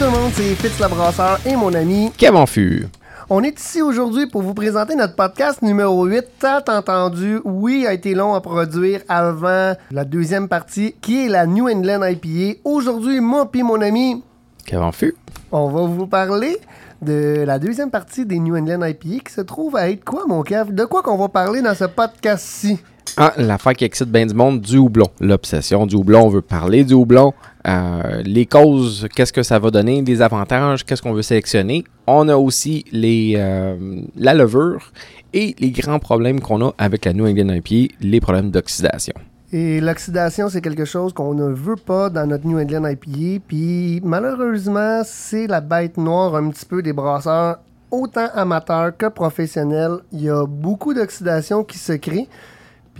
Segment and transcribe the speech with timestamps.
[0.00, 2.88] tout le monde, c'est Fitz le Brasseur et mon ami Kevin Fur.
[3.28, 7.38] On est ici aujourd'hui pour vous présenter notre podcast numéro 8, tant entendu.
[7.44, 12.02] Oui, a été long à produire avant la deuxième partie, qui est la New England
[12.02, 12.60] IPA.
[12.64, 14.24] Aujourd'hui, moi et mon ami,
[14.64, 15.12] Kevin Fur.
[15.52, 16.56] on va vous parler
[17.02, 20.42] de la deuxième partie des New England IPA qui se trouve à être quoi, mon
[20.42, 20.72] Kev?
[20.72, 22.78] De quoi qu'on va parler dans ce podcast-ci?
[23.16, 25.08] Ah, l'affaire qui excite bien du monde, du houblon.
[25.20, 27.34] L'obsession du houblon, on veut parler du houblon.
[27.66, 31.84] Euh, les causes, qu'est-ce que ça va donner, les avantages, qu'est-ce qu'on veut sélectionner.
[32.06, 34.92] On a aussi les, euh, la levure
[35.34, 39.14] et les grands problèmes qu'on a avec la New England IPA, les problèmes d'oxydation.
[39.52, 43.42] Et l'oxydation, c'est quelque chose qu'on ne veut pas dans notre New England IPA.
[43.48, 47.58] Puis malheureusement, c'est la bête noire un petit peu des brasseurs,
[47.90, 49.98] autant amateurs que professionnels.
[50.12, 52.28] Il y a beaucoup d'oxydation qui se crée.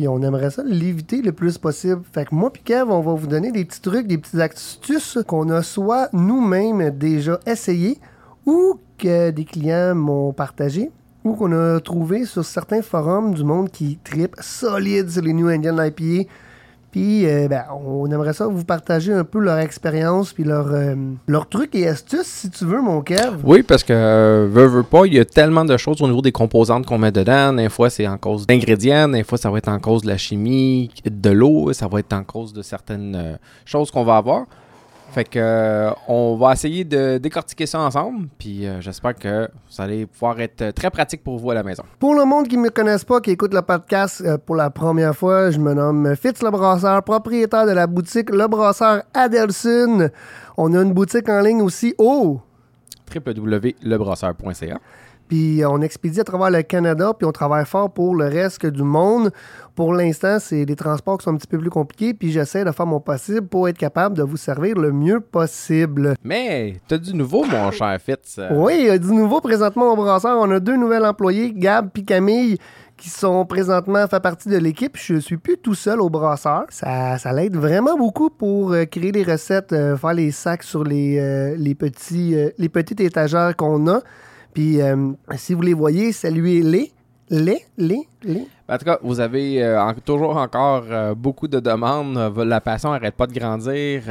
[0.01, 2.01] Puis on aimerait ça l'éviter le plus possible.
[2.11, 5.19] Fait que moi puis Kev, on va vous donner des petits trucs, des petites astuces
[5.27, 7.99] qu'on a soit nous-mêmes déjà essayé
[8.47, 10.91] ou que des clients m'ont partagé
[11.23, 15.51] ou qu'on a trouvé sur certains forums du monde qui tripent solide sur les New
[15.51, 16.31] England IPA.
[16.91, 20.95] Puis, euh, ben, on aimerait ça vous partager un peu leur expérience puis leur, euh,
[21.29, 23.39] leurs trucs et astuces, si tu veux, mon Kev.
[23.45, 26.21] Oui, parce que, euh, veut, veut pas, il y a tellement de choses au niveau
[26.21, 27.53] des composantes qu'on met dedans.
[27.53, 30.17] Des fois, c'est en cause d'ingrédients, des fois, ça va être en cause de la
[30.17, 34.47] chimie, de l'eau, ça va être en cause de certaines euh, choses qu'on va avoir.
[35.11, 39.83] Fait que euh, on va essayer de décortiquer ça ensemble, puis euh, j'espère que vous
[39.83, 41.83] allez pouvoir être très pratique pour vous à la maison.
[41.99, 44.71] Pour le monde qui ne me connaisse pas, qui écoute le podcast euh, pour la
[44.71, 50.11] première fois, je me nomme Fitz Le Brasseur, propriétaire de la boutique Le Brasseur Adelson.
[50.57, 52.41] On a une boutique en ligne aussi au...
[53.15, 54.79] www.lebrasseur.ca
[55.29, 58.83] Puis on expédie à travers le Canada, puis on travaille fort pour le reste du
[58.83, 59.31] monde.
[59.77, 62.71] Pour l'instant, c'est des transports qui sont un petit peu plus compliqués, puis j'essaie de
[62.73, 66.15] faire mon possible pour être capable de vous servir le mieux possible.
[66.25, 68.37] Mais, t'as du nouveau, mon cher Fitz.
[68.39, 70.37] Euh, Oui, il y a du nouveau présentement au brasseur.
[70.41, 72.59] On a deux nouvelles employés, Gab et Camille,
[73.01, 74.97] qui sont présentement fait partie de l'équipe.
[74.97, 76.67] Je suis plus tout seul au brasseur.
[76.69, 80.85] Ça, ça l'aide vraiment beaucoup pour euh, créer des recettes, euh, faire les sacs sur
[80.85, 84.03] les, euh, les, petits, les petites étagères qu'on a.
[84.53, 84.79] Puis,
[85.37, 86.93] si vous les voyez, saluez-les.
[87.33, 88.49] Les, les, les.
[88.69, 89.65] En tout cas, vous avez
[90.05, 90.83] toujours encore
[91.15, 92.19] beaucoup de demandes.
[92.37, 94.03] La passion n'arrête pas de grandir.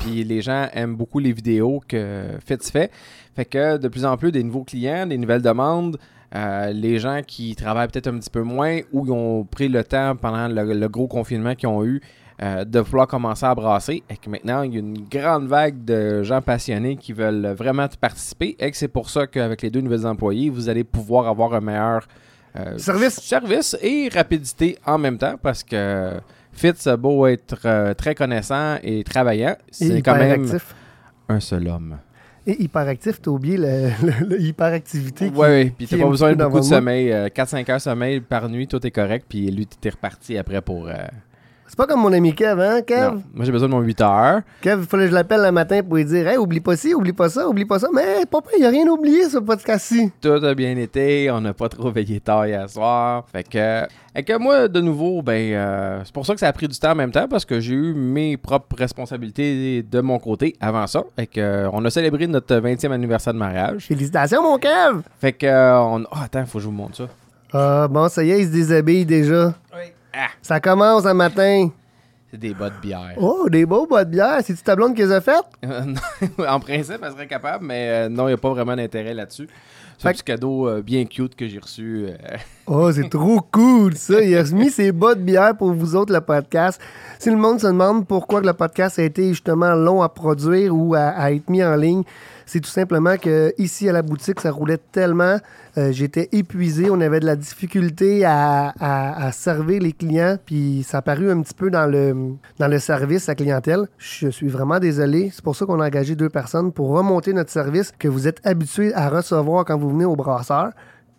[0.00, 2.90] Puis les gens aiment beaucoup les vidéos que Fitz fait.
[3.36, 5.98] Fait que de plus en plus, des nouveaux clients, des nouvelles demandes.
[6.34, 9.82] Euh, les gens qui travaillent peut-être un petit peu moins ou qui ont pris le
[9.82, 12.02] temps pendant le, le gros confinement qu'ils ont eu
[12.42, 14.02] euh, de vouloir commencer à brasser.
[14.10, 17.86] Et que maintenant, il y a une grande vague de gens passionnés qui veulent vraiment
[18.00, 18.56] participer.
[18.58, 21.60] Et que c'est pour ça qu'avec les deux nouvelles employés, vous allez pouvoir avoir un
[21.60, 22.06] meilleur
[22.56, 23.20] euh, Service.
[23.20, 26.14] service et rapidité en même temps parce que
[26.52, 30.46] Fitz a beau être très connaissant et travaillant, c'est quand même
[31.28, 31.98] un seul homme.
[32.50, 35.26] Et hyperactif, t'as oublié le, le- le hyperactivité.
[35.26, 37.12] qui- Oui, ouais, puis t'as pas besoin de beaucoup de sommeil.
[37.12, 39.26] euh, 4-5 heures de sommeil par nuit, tout est correct.
[39.28, 40.88] Puis lui, t'es reparti après pour.
[41.68, 43.12] C'est pas comme mon ami Kev, hein, Kev?
[43.14, 43.22] non.
[43.34, 44.40] Moi, j'ai besoin de mon 8 heures.
[44.62, 46.94] Kev, il fallait que je l'appelle le matin pour lui dire Hey, oublie pas ci,
[46.94, 47.88] oublie pas ça, oublie pas ça.
[47.94, 50.10] Mais papa, il a rien oublié, ce podcast-ci.
[50.20, 51.30] Tout a bien été.
[51.30, 53.26] On n'a pas trop veillé tard hier soir.
[53.30, 53.86] Fait que.
[54.16, 56.76] Et que moi, de nouveau, ben, euh, c'est pour ça que ça a pris du
[56.78, 60.86] temps en même temps parce que j'ai eu mes propres responsabilités de mon côté avant
[60.86, 61.04] ça.
[61.16, 63.84] Fait que, euh, on a célébré notre 20e anniversaire de mariage.
[63.86, 65.02] Félicitations, mon Kev!
[65.20, 66.02] Fait que, euh, on...
[66.02, 67.08] oh, attends, faut que je vous montre ça.
[67.52, 69.54] Ah, bon, ça y est, il se déshabille déjà.
[70.18, 71.68] Ah, Ça commence un matin.
[72.30, 73.14] c'est des bas de bière.
[73.18, 74.38] Oh, des beaux bois de bière.
[74.42, 75.44] C'est-tu ta blonde qui les a faites?
[75.64, 75.94] Euh,
[76.48, 79.48] en principe, elle serait capable, mais euh, non, il n'y a pas vraiment d'intérêt là-dessus.
[80.00, 82.06] C'est un petit cadeau euh, bien cute que j'ai reçu.
[82.08, 82.36] euh,
[82.66, 84.20] Oh, c'est trop cool, ça.
[84.22, 86.80] Il a remis ses bas de bière pour vous autres, le podcast.
[87.18, 90.94] Si le monde se demande pourquoi le podcast a été justement long à produire ou
[90.94, 92.02] à, à être mis en ligne,
[92.48, 95.36] c'est tout simplement que ici à la boutique, ça roulait tellement.
[95.76, 96.88] euh, J'étais épuisé.
[96.90, 98.72] On avait de la difficulté à,
[99.32, 100.38] servir les clients.
[100.46, 103.86] Puis ça a un petit peu dans le, dans le service à clientèle.
[103.98, 105.30] Je suis vraiment désolé.
[105.30, 108.40] C'est pour ça qu'on a engagé deux personnes pour remonter notre service que vous êtes
[108.46, 110.70] habitués à recevoir quand vous venez au brasseur.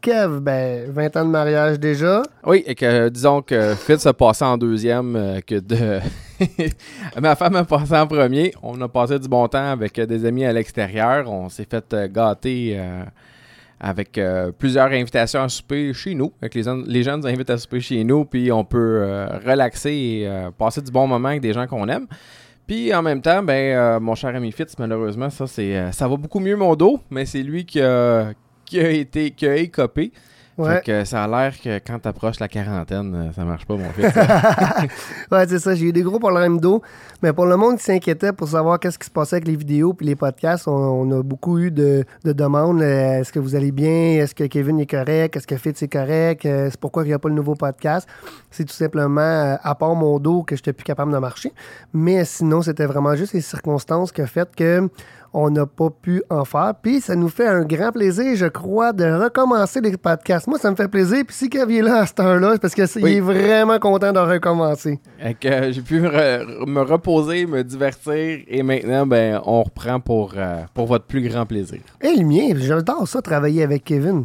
[0.02, 2.24] Kev, ben, 20 ans de mariage déjà.
[2.46, 6.00] Oui, et que disons que Fitz a passé en deuxième, euh, que de.
[7.22, 8.54] Ma femme a passé en premier.
[8.64, 11.30] On a passé du bon temps avec euh, des amis à l'extérieur.
[11.30, 12.80] On s'est fait euh, gâter
[13.82, 14.20] avec
[14.58, 16.34] plusieurs invitations à souper chez nous.
[16.42, 20.30] Avec les, les gens nous invitent à souper chez nous, puis on peut relaxer et
[20.58, 22.06] passer du bon moment avec des gens qu'on aime.
[22.68, 26.58] Puis en même temps, ben, mon cher ami Fitz, malheureusement, ça, ça va beaucoup mieux
[26.58, 28.34] mon dos, mais c'est lui qui a,
[28.70, 30.12] qui a été qui a écopé.
[30.58, 30.76] Ouais.
[30.76, 33.90] Fait que ça a l'air que quand t'approches la quarantaine, euh, ça marche pas, mon
[33.92, 34.14] fils.
[35.32, 35.74] ouais, c'est ça.
[35.74, 36.82] J'ai eu des gros problèmes d'eau.
[37.24, 39.94] Mais pour le monde qui s'inquiétait pour savoir qu'est-ce qui se passait avec les vidéos
[39.94, 42.82] puis les podcasts, on, on a beaucoup eu de, de demandes.
[42.82, 44.22] Euh, Est-ce que vous allez bien?
[44.22, 45.38] Est-ce que Kevin est correct?
[45.38, 46.46] Est-ce que Fitz est correct?
[46.46, 48.06] Euh, c'est pourquoi il n'y a pas le nouveau podcast?
[48.52, 51.54] C'est tout simplement, euh, à part mon dos, que je n'étais plus capable de marcher.
[51.94, 54.90] Mais sinon, c'était vraiment juste les circonstances qui ont fait que
[55.34, 56.74] on n'a pas pu en faire.
[56.82, 60.48] Puis ça nous fait un grand plaisir, je crois, de recommencer les podcasts.
[60.48, 61.24] Moi, ça me fait plaisir.
[61.26, 63.14] Puis si Kev est là à cette heure-là, c'est parce qu'il Oui.
[63.16, 65.00] est vraiment content de recommencer.
[65.24, 70.34] Euh, j'ai pu me, re- me reposer, me divertir et maintenant, ben, on reprend pour,
[70.38, 71.80] euh, pour votre plus grand plaisir.
[72.02, 74.24] Et le mien, j'adore ça, travailler avec Kevin.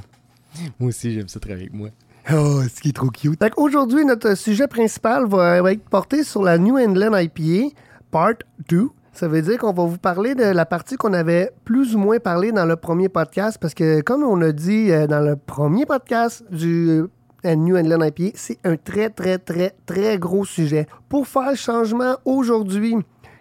[0.78, 1.88] Moi aussi, j'aime ça travailler avec moi.
[2.32, 3.42] Oh, ce qui est trop cute.
[3.58, 7.74] Aujourd'hui, notre sujet principal va, va être porté sur la New England IPA,
[8.10, 8.34] Part
[8.70, 8.88] 2.
[9.14, 12.18] Ça veut dire qu'on va vous parler de la partie qu'on avait plus ou moins
[12.18, 15.86] parlé dans le premier podcast, parce que comme on a dit euh, dans le premier
[15.86, 17.04] podcast du
[17.46, 20.88] euh, New England IPA, c'est un très, très, très, très gros sujet.
[21.08, 22.96] Pour faire le changement aujourd'hui,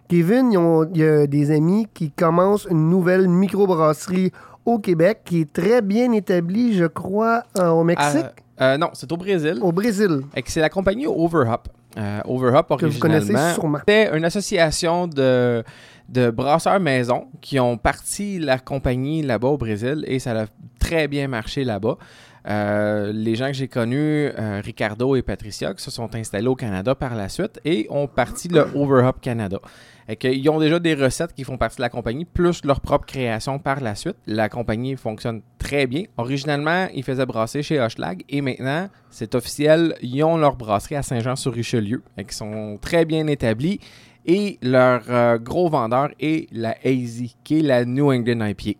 [0.09, 0.51] Kevin,
[0.93, 4.31] il y a des amis qui commencent une nouvelle microbrasserie
[4.65, 8.25] au Québec qui est très bien établie, je crois, au Mexique.
[8.61, 9.59] Euh, euh, non, c'est au Brésil.
[9.61, 11.63] Au Brésil, Et que c'est la compagnie Overhop.
[11.97, 15.63] Euh, Overhop, originalement, c'était une association de,
[16.09, 20.45] de brasseurs maison qui ont parti la compagnie là-bas au Brésil et ça a
[20.79, 21.97] très bien marché là-bas.
[22.45, 26.55] Euh, les gens que j'ai connus, euh, Ricardo et Patricia, qui se sont installés au
[26.55, 29.59] Canada par la suite et ont parti le Overhop Canada.
[30.07, 33.05] Et qu'ils ont déjà des recettes qui font partie de la compagnie, plus leur propre
[33.05, 34.17] création par la suite.
[34.27, 36.03] La compagnie fonctionne très bien.
[36.17, 41.03] Originalement, ils faisaient brasser chez Hochelag et maintenant, c'est officiel, ils ont leur brasserie à
[41.03, 42.03] Saint-Jean-sur-Richelieu.
[42.17, 43.79] Et qui sont très bien établis.
[44.25, 48.79] Et leur euh, gros vendeur est la Hazy, qui est la New England IPA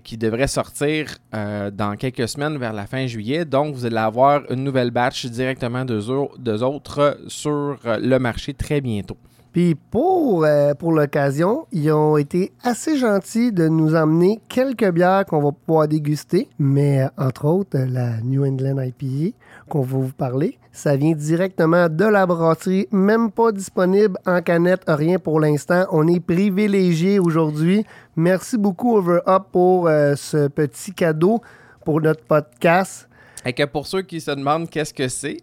[0.00, 3.44] qui devrait sortir euh, dans quelques semaines vers la fin juillet.
[3.44, 6.02] Donc, vous allez avoir une nouvelle batch directement d'eux
[6.38, 9.18] d'eux autres sur euh, le marché très bientôt.
[9.52, 15.26] Puis pour, euh, pour l'occasion, ils ont été assez gentils de nous emmener quelques bières
[15.26, 19.36] qu'on va pouvoir déguster, mais euh, entre autres, la New England IPA
[19.68, 24.84] qu'on va vous parler, ça vient directement de la brasserie, même pas disponible en canette,
[24.88, 25.84] rien pour l'instant.
[25.90, 27.84] On est privilégié aujourd'hui.
[28.16, 31.42] Merci beaucoup Overup pour euh, ce petit cadeau
[31.84, 33.06] pour notre podcast.
[33.44, 35.38] Et que pour ceux qui se demandent qu'est-ce que c'est,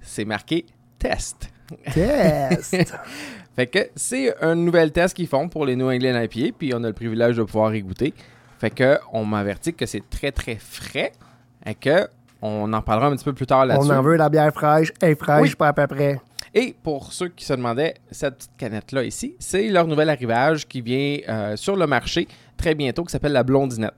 [0.00, 0.66] c'est marqué
[0.98, 1.48] test.
[1.94, 2.76] Test!
[3.56, 6.82] Fait que c'est un nouvel test qu'ils font pour les New England IPA, puis on
[6.84, 8.14] a le privilège de pouvoir y goûter.
[8.58, 11.12] Fait que on m'avertit que c'est très très frais
[11.66, 12.08] et que
[12.40, 13.90] on en parlera un petit peu plus tard On là-dessus.
[13.92, 15.54] en veut la bière fraîche, et fraîche, Oui.
[15.54, 16.20] pas à peu près.
[16.54, 20.80] Et pour ceux qui se demandaient, cette petite canette-là ici, c'est leur nouvel arrivage qui
[20.80, 23.94] vient euh, sur le marché très bientôt, qui s'appelle la Blondinette.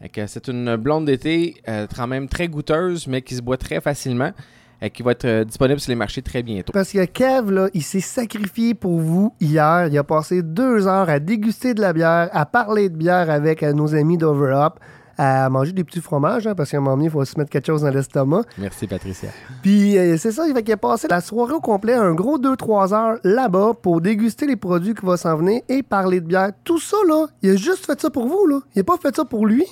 [0.00, 3.56] Fait que C'est une blonde d'été, euh, quand même très goûteuse, mais qui se boit
[3.56, 4.30] très facilement
[4.80, 6.72] et qui va être euh, disponible sur les marchés très bientôt.
[6.72, 9.88] Parce que Kev, là, il s'est sacrifié pour vous hier.
[9.88, 13.62] Il a passé deux heures à déguster de la bière, à parler de bière avec
[13.62, 14.78] euh, nos amis d'Overup,
[15.16, 17.50] à manger des petits fromages, hein, parce qu'à un moment donné, il faut se mettre
[17.50, 18.42] quelque chose dans l'estomac.
[18.56, 19.30] Merci Patricia.
[19.62, 22.38] Puis euh, c'est ça, il fait qu'il a passé la soirée au complet, un gros
[22.38, 26.52] 2-3 heures là-bas pour déguster les produits qui vont s'en venir et parler de bière.
[26.62, 28.60] Tout ça, là, il a juste fait ça pour vous, là.
[28.76, 29.64] Il a pas fait ça pour lui.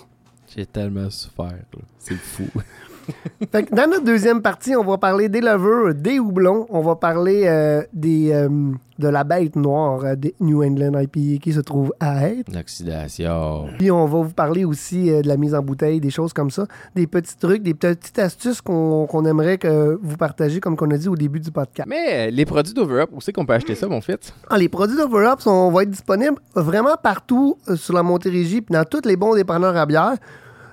[0.54, 1.80] J'ai tellement souffert, là.
[1.98, 2.48] c'est fou.
[3.52, 6.66] Fait que dans notre deuxième partie, on va parler des levures, des houblons.
[6.70, 8.48] On va parler euh, des, euh,
[8.98, 12.52] de la bête noire euh, des New England IPA qui se trouve à être.
[12.52, 13.66] L'oxydation.
[13.78, 16.50] Puis on va vous parler aussi euh, de la mise en bouteille, des choses comme
[16.50, 16.66] ça.
[16.94, 21.08] Des petits trucs, des petites astuces qu'on aimerait que vous partagiez, comme qu'on a dit
[21.08, 21.88] au début du podcast.
[21.88, 24.32] Mais les produits d'Overup, où c'est qu'on peut acheter ça, mon fils?
[24.48, 29.06] Ah, les produits d'Overup vont être disponibles vraiment partout sur la Montérégie, puis dans tous
[29.06, 30.16] les bons dépanneurs à bière.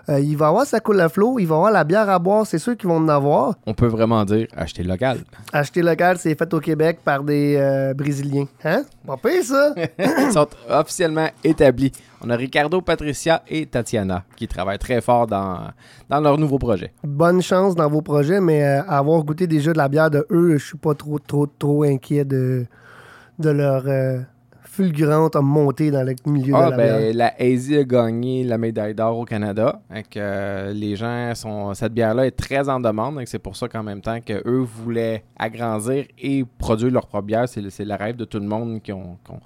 [0.09, 2.09] Euh, il va y avoir sa coule à flot, il va y avoir la bière
[2.09, 3.53] à boire, c'est sûr qu'ils vont en avoir.
[3.65, 5.19] On peut vraiment dire acheter local.
[5.53, 8.47] Acheter local, c'est fait au Québec par des euh, Brésiliens.
[8.65, 8.83] Hein?
[9.07, 9.73] Pas pire, ça?
[9.99, 11.93] Ils sont officiellement établis.
[12.21, 15.69] On a Ricardo, Patricia et Tatiana qui travaillent très fort dans,
[16.09, 16.93] dans leur nouveau projet.
[17.03, 20.57] Bonne chance dans vos projets, mais euh, avoir goûté déjà de la bière de eux,
[20.57, 22.65] je suis pas trop, trop, trop inquiet de,
[23.39, 23.83] de leur
[24.73, 29.19] fulgurante montée dans le milieu Ah, de la ben, la a gagné la médaille d'or
[29.19, 29.81] au Canada.
[30.09, 31.73] Que, euh, les gens sont.
[31.75, 33.15] Cette bière-là est très en demande.
[33.15, 37.47] donc C'est pour ça qu'en même temps qu'eux voulaient agrandir et produire leur propre bière.
[37.47, 39.17] C'est le, c'est le rêve de tout le monde qui ont.
[39.23, 39.39] qui ont-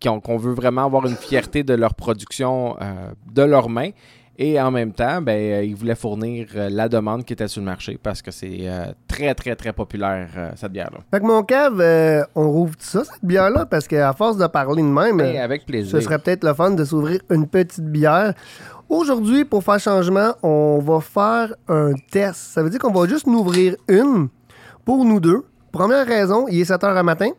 [0.00, 3.90] qui ont- qu'on veut vraiment avoir une fierté de leur production euh, de leurs mains.
[4.36, 7.60] Et en même temps, ben, euh, ils voulaient fournir euh, la demande qui était sur
[7.60, 10.98] le marché parce que c'est euh, très, très, très populaire, cette bière-là.
[11.12, 14.82] Fait que mon cave, euh, on rouvre ça, cette bière-là, parce qu'à force de parler
[14.82, 15.92] de même, avec plaisir.
[15.92, 18.34] ce serait peut-être le fun de s'ouvrir une petite bière.
[18.88, 22.36] Aujourd'hui, pour faire changement, on va faire un test.
[22.36, 24.28] Ça veut dire qu'on va juste nous ouvrir une
[24.84, 25.44] pour nous deux.
[25.70, 27.30] Première raison, il est 7 heures à matin.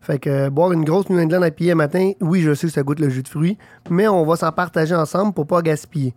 [0.00, 2.82] Fait que euh, boire une grosse New England IPA matin, oui, je sais que ça
[2.82, 3.58] goûte le jus de fruits,
[3.90, 6.14] mais on va s'en partager ensemble pour pas gaspiller.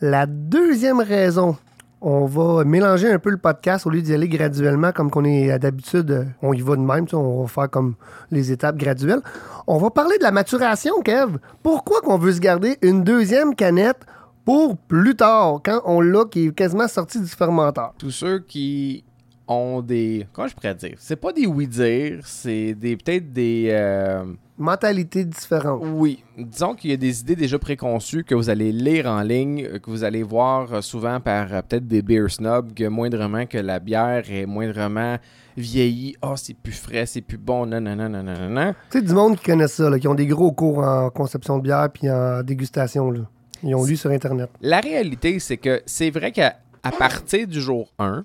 [0.00, 1.56] La deuxième raison,
[2.00, 5.58] on va mélanger un peu le podcast au lieu d'y aller graduellement comme qu'on est
[5.58, 6.10] d'habitude.
[6.10, 7.94] euh, On y va de même, on va faire comme
[8.30, 9.20] les étapes graduelles.
[9.66, 11.36] On va parler de la maturation, Kev.
[11.62, 14.00] Pourquoi qu'on veut se garder une deuxième canette
[14.44, 17.92] pour plus tard, quand on l'a qui est quasiment sorti du fermenteur?
[17.98, 19.04] Tous ceux qui
[19.48, 20.26] ont des.
[20.32, 20.96] Comment je pourrais dire?
[20.98, 23.68] C'est pas des oui-dire, c'est des peut-être des.
[23.70, 24.24] euh,
[24.58, 25.82] Mentalité différente.
[25.84, 29.78] Oui, disons qu'il y a des idées déjà préconçues que vous allez lire en ligne,
[29.80, 33.58] que vous allez voir euh, souvent par euh, peut-être des beer snobs, que moindrement que
[33.58, 35.18] la bière est moindrement
[35.58, 38.74] vieillie, oh c'est plus frais, c'est plus bon, non, non, non, non, non, non, non.
[38.90, 41.58] Tu sais, du monde qui connaît ça, là, qui ont des gros cours en conception
[41.58, 43.10] de bière puis en dégustation.
[43.10, 43.20] Là.
[43.62, 44.48] Ils ont lu sur Internet.
[44.62, 48.24] La réalité, c'est que c'est vrai qu'à à partir du jour 1,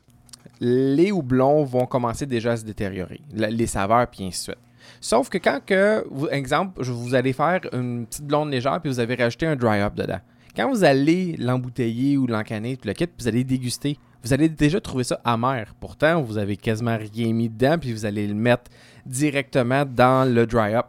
[0.62, 4.64] les houblons vont commencer déjà à se détériorer, les saveurs, puis ainsi de suite.
[5.00, 9.16] Sauf que quand, que, exemple, vous allez faire une petite blonde légère, puis vous avez
[9.16, 10.20] rajouté un dry-up dedans.
[10.56, 14.50] Quand vous allez l'embouteiller ou l'encanner, tout le kit, puis vous allez déguster, vous allez
[14.50, 15.74] déjà trouver ça amer.
[15.80, 18.70] Pourtant, vous avez quasiment rien mis dedans, puis vous allez le mettre
[19.06, 20.88] directement dans le dry-up.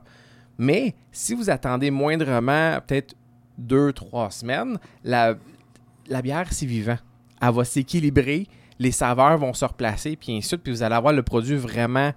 [0.58, 3.14] Mais si vous attendez moindrement, peut-être
[3.56, 5.36] deux, trois semaines, la
[6.22, 6.98] bière, c'est vivant.
[7.40, 8.46] Elle va s'équilibrer,
[8.82, 11.56] les saveurs vont se replacer, puis ainsi de suite, puis vous allez avoir le produit
[11.56, 12.12] vraiment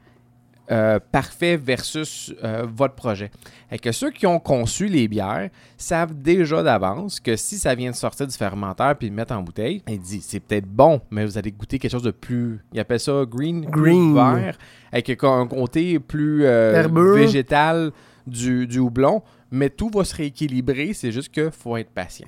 [0.72, 3.30] euh, parfait versus euh, votre projet.
[3.72, 7.92] Et que ceux qui ont conçu les bières savent déjà d'avance que si ça vient
[7.92, 11.24] de sortir du fermenteur puis le mettre en bouteille, ils disent c'est peut-être bon, mais
[11.24, 12.66] vous allez goûter quelque chose de plus.
[12.74, 14.16] Ils appellent ça green, Green.
[14.16, 14.58] vert,
[14.92, 17.92] avec un côté plus euh, végétal
[18.26, 19.22] du, du houblon.
[19.52, 22.28] Mais tout va se rééquilibrer, c'est juste qu'il faut être patient.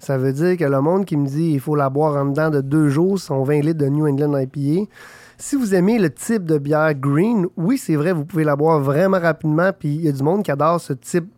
[0.00, 2.50] Ça veut dire que le monde qui me dit il faut la boire en dedans
[2.50, 4.90] de deux jours, son 20 litres de New England IPA.
[5.36, 8.80] Si vous aimez le type de bière green, oui, c'est vrai, vous pouvez la boire
[8.80, 9.70] vraiment rapidement.
[9.78, 11.28] Puis il y a du monde qui adore ce type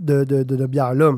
[0.00, 1.12] de, de- bière-là.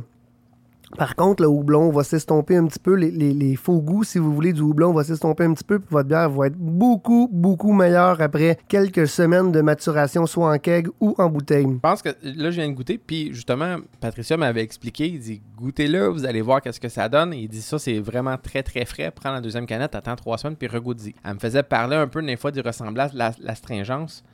[0.98, 2.94] Par contre, le houblon va s'estomper un petit peu.
[2.94, 5.78] Les, faux goûts, si vous voulez, du houblon va s'estomper un petit peu.
[5.78, 10.58] Puis votre bière va être beaucoup, beaucoup meilleure après quelques semaines de maturation, soit en
[10.58, 11.66] keg ou en bouteille.
[11.66, 15.42] Je pense que là, je viens de goûter, puis justement, Patricia m'avait expliqué, il dit
[15.56, 17.34] goûtez-le, vous allez voir qu'est-ce que ça donne.
[17.34, 19.12] Il dit ça, c'est vraiment très très frais.
[19.14, 21.14] Prends la deuxième canette, attends trois semaines, puis regoute-y.
[21.24, 24.24] Elle me faisait parler un peu des fois du ressemblance, la, l'astringence.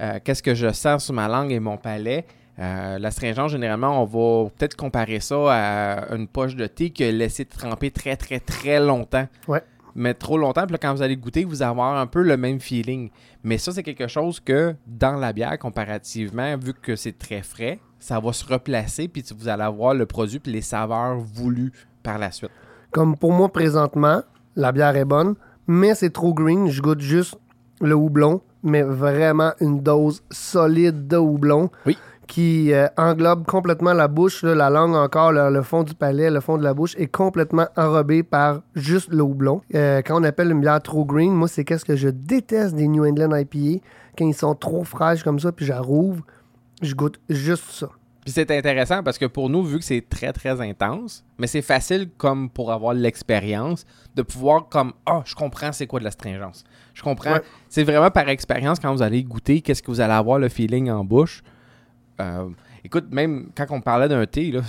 [0.00, 2.24] Euh, qu'est-ce que je sens sur ma langue et mon palais.
[2.60, 7.10] Euh, l'astringence, généralement, on va peut-être comparer ça à une poche de thé qui a
[7.10, 9.26] laissé tremper très très très longtemps.
[9.48, 9.62] Ouais.
[9.94, 12.36] Mais trop longtemps, puis là, quand vous allez goûter, vous allez avoir un peu le
[12.36, 13.10] même feeling.
[13.42, 17.80] Mais ça, c'est quelque chose que dans la bière, comparativement, vu que c'est très frais,
[17.98, 22.18] ça va se replacer, puis vous allez avoir le produit puis les saveurs voulues par
[22.18, 22.50] la suite.
[22.92, 24.22] Comme pour moi présentement,
[24.54, 25.34] la bière est bonne,
[25.66, 26.68] mais c'est trop green.
[26.68, 27.38] Je goûte juste
[27.80, 31.70] le houblon, mais vraiment une dose solide de houblon.
[31.86, 31.96] Oui.
[32.30, 36.30] Qui euh, englobe complètement la bouche, là, la langue encore, le, le fond du palais,
[36.30, 39.62] le fond de la bouche est complètement enrobé par juste le houblon.
[39.74, 42.86] Euh, quand on appelle une bière trop green, moi c'est qu'est-ce que je déteste des
[42.86, 43.84] New England IPA
[44.16, 46.22] quand ils sont trop fraîches comme ça, puis j'arrouve,
[46.82, 47.88] je goûte juste ça.
[48.24, 51.62] Puis c'est intéressant parce que pour nous, vu que c'est très très intense, mais c'est
[51.62, 53.84] facile comme pour avoir l'expérience
[54.14, 56.62] de pouvoir comme ah je comprends c'est quoi de l'astringence.
[56.94, 57.32] Je comprends.
[57.32, 57.42] Ouais.
[57.68, 60.90] C'est vraiment par expérience quand vous allez goûter qu'est-ce que vous allez avoir le feeling
[60.92, 61.42] en bouche.
[62.20, 62.48] Euh,
[62.84, 64.60] écoute, même quand on parlait d'un thé, là,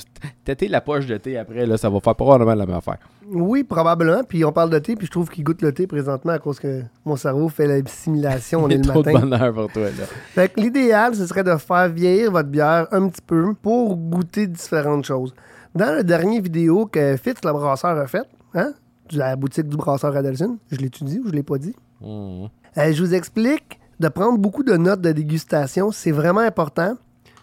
[0.70, 2.98] la poche de thé après, là, ça va faire probablement la même affaire.
[3.28, 4.24] Oui, probablement.
[4.24, 6.60] Puis on parle de thé, puis je trouve qu'il goûte le thé présentement à cause
[6.60, 8.64] que mon cerveau fait l'assimilation.
[8.66, 9.14] On est le trop matin.
[9.14, 10.06] de bonheur pour toi là.
[10.34, 14.48] Fait que l'idéal, ce serait de faire vieillir votre bière un petit peu pour goûter
[14.48, 15.34] différentes choses.
[15.74, 18.74] Dans la dernière vidéo que Fitz, le brasseur, a faite, hein,
[19.10, 21.76] de la boutique du brasseur Adelson, je l'ai-tu dit ou je l'ai pas dit?
[22.02, 22.50] Mhm.
[22.78, 25.92] Euh, je vous explique de prendre beaucoup de notes de dégustation.
[25.92, 26.96] C'est vraiment important.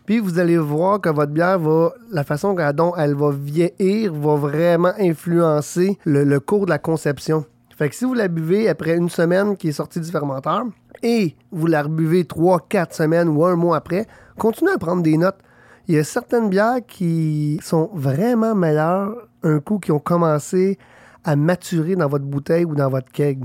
[0.08, 4.36] Puis vous allez voir que votre bière va, la façon dont elle va vieillir va
[4.36, 7.44] vraiment influencer le, cours de la conception.
[7.76, 10.64] Fait que si vous la buvez après une semaine qui est sortie du fermenteur
[11.02, 14.06] et vous la rebuvez 3, 4 semaines ou un mois après,
[14.38, 15.40] continuez à prendre des notes.
[15.88, 20.78] Il y a certaines bières qui sont vraiment meilleures un coup qui ont commencé
[21.22, 23.44] à maturer dans votre bouteille ou dans votre keg.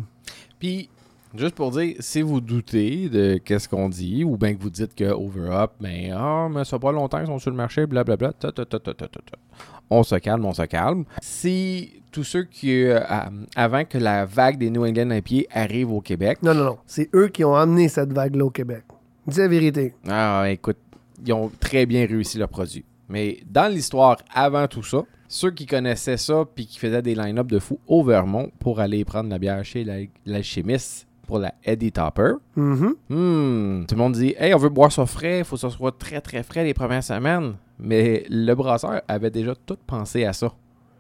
[0.60, 0.90] Puis,
[1.36, 4.96] juste pour dire, si vous doutez de qu'est-ce qu'on dit, ou bien que vous dites
[4.96, 8.52] que Overup, mais ah, mais ça pas longtemps qu'ils sont sur le marché, blablabla, ta,
[8.52, 9.38] ta, ta, ta, ta, ta, ta.
[9.90, 11.06] on se calme, on se calme.
[11.22, 13.00] Si tous ceux qui, euh,
[13.56, 16.78] avant que la vague des New England IPA arrive au Québec, Non, non, non.
[16.86, 18.84] C'est eux qui ont amené cette vague-là au Québec.
[19.26, 19.94] Dis la vérité.
[20.10, 20.78] ah, écoute,
[21.26, 22.84] ils ont très bien réussi leur produit.
[23.10, 27.48] Mais dans l'histoire avant tout ça, ceux qui connaissaient ça puis qui faisaient des line-up
[27.48, 31.92] de fou au Vermont pour aller prendre la bière chez la- l'alchimiste pour la Eddie
[31.92, 32.34] Topper.
[32.56, 32.94] Mhm.
[33.10, 35.72] Hmm, tout le monde dit Hey, on veut boire ça frais, il faut que ça
[35.72, 37.56] soit très très frais les premières semaines.
[37.80, 40.52] Mais le brasseur avait déjà tout pensé à ça.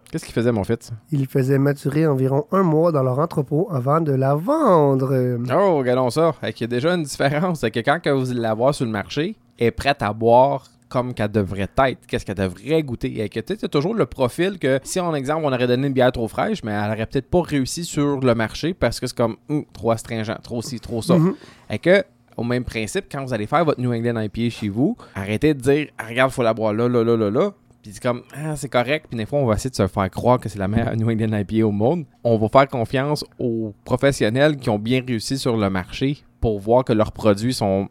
[0.10, 0.92] Qu'est-ce qu'il faisait, mon fils?
[1.12, 5.38] Ils faisaient maturer environ un mois dans leur entrepôt avant de la vendre.
[5.56, 6.34] Oh, regardons ça.
[6.42, 7.60] Qu'il y a déjà une différence.
[7.60, 10.66] C'est que quand vous allez la voir sur le marché, elle est prête à boire
[10.94, 12.06] comme qu'elle devrait être.
[12.08, 13.24] Qu'est-ce qu'elle devrait goûter.
[13.24, 15.94] Et que tu sais, toujours le profil que si, en exemple, on aurait donné une
[15.94, 19.18] bière trop fraîche, mais elle aurait peut-être pas réussi sur le marché parce que c'est
[19.18, 21.18] comme Hum, trop astringent, trop ci, trop ça.
[21.18, 21.34] Mhm.
[21.72, 22.04] Et que,
[22.38, 25.60] au même principe, quand vous allez faire votre New England IPA chez vous, arrêtez de
[25.62, 27.52] dire Ah, regarde, faut la boire là, là, là, là, là.
[27.82, 29.08] Puis c'est comme Ah, c'est correct.
[29.10, 31.10] Puis des fois, on va essayer de se faire croire que c'est la meilleure New
[31.10, 32.06] England IPA au monde.
[32.24, 36.84] On va faire confiance aux professionnels qui ont bien réussi sur le marché pour voir
[36.84, 37.90] que leurs produits sont.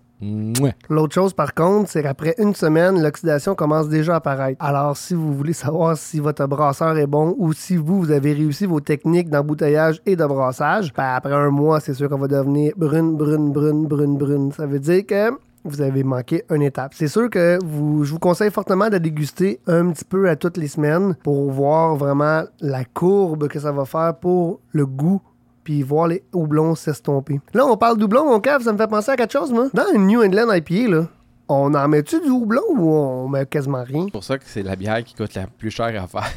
[0.88, 4.64] L'autre chose, par contre, c'est qu'après une semaine, l'oxydation commence déjà à apparaître.
[4.64, 8.32] Alors, si vous voulez savoir si votre brasseur est bon ou si vous, vous avez
[8.32, 12.28] réussi vos techniques d'embouteillage et de brassage, ben, après un mois, c'est sûr qu'on va
[12.28, 14.52] devenir brune, brune, brune, brune, brune.
[14.52, 15.30] Ça veut dire que
[15.64, 16.92] vous avez manqué une étape.
[16.94, 20.56] C'est sûr que vous, je vous conseille fortement de déguster un petit peu à toutes
[20.56, 25.20] les semaines pour voir vraiment la courbe que ça va faire pour le goût
[25.64, 27.40] puis voir les houblons s'estomper.
[27.54, 29.69] Là, on parle doublon, mon cave, ça me fait penser à quelque chose, moi.
[29.73, 31.07] Dans une New England IPA, là,
[31.49, 34.04] on en met-tu du houblon ou on met quasiment rien?
[34.07, 36.31] C'est pour ça que c'est la bière qui coûte la plus chère à faire.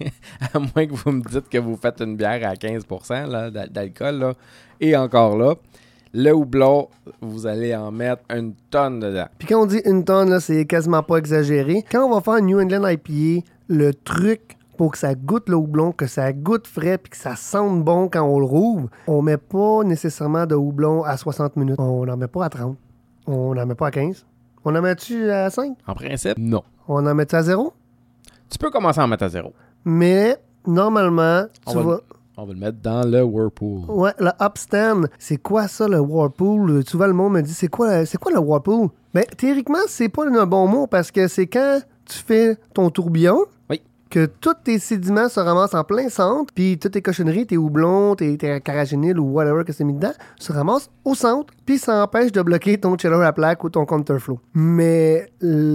[0.54, 3.66] à moins que vous me dites que vous faites une bière à 15% là, d'a-
[3.66, 4.18] d'alcool.
[4.18, 4.32] là.
[4.80, 5.54] Et encore là,
[6.12, 6.88] le houblon,
[7.20, 9.26] vous allez en mettre une tonne dedans.
[9.38, 11.84] Puis quand on dit une tonne, là, c'est quasiment pas exagéré.
[11.90, 15.56] Quand on va faire une New England IPA, le truc pour que ça goûte le
[15.56, 19.22] houblon, que ça goûte frais, puis que ça sente bon quand on le rouvre, on
[19.22, 21.76] met pas nécessairement de houblon à 60 minutes.
[21.78, 22.76] On n'en met pas à 30.
[23.26, 24.24] On n'en met pas à 15.
[24.64, 25.76] On en met-tu à 5?
[25.86, 26.62] En principe, non.
[26.88, 27.72] On en met-tu à 0?
[28.50, 29.52] Tu peux commencer à en mettre à zéro.
[29.84, 32.00] Mais normalement, On tu va- vas...
[32.38, 33.84] On va le mettre dans le whirlpool.
[33.88, 36.84] Ouais, le upstand, c'est quoi ça, le Whirlpool?
[36.86, 38.88] Souvent, le monde me dit, c'est quoi, c'est quoi le Whirlpool?
[39.14, 43.38] Ben, théoriquement, c'est pas un bon mot parce que c'est quand tu fais ton tourbillon.
[43.70, 43.80] Oui.
[44.10, 48.14] Que tous tes sédiments se ramassent en plein centre, puis toutes tes cochonneries, tes houblons,
[48.14, 48.60] tes, tes
[49.18, 52.78] ou whatever que c'est mis dedans, se ramassent au centre, puis ça empêche de bloquer
[52.78, 54.38] ton chiller à plaque ou ton counterflow.
[54.54, 55.32] Mais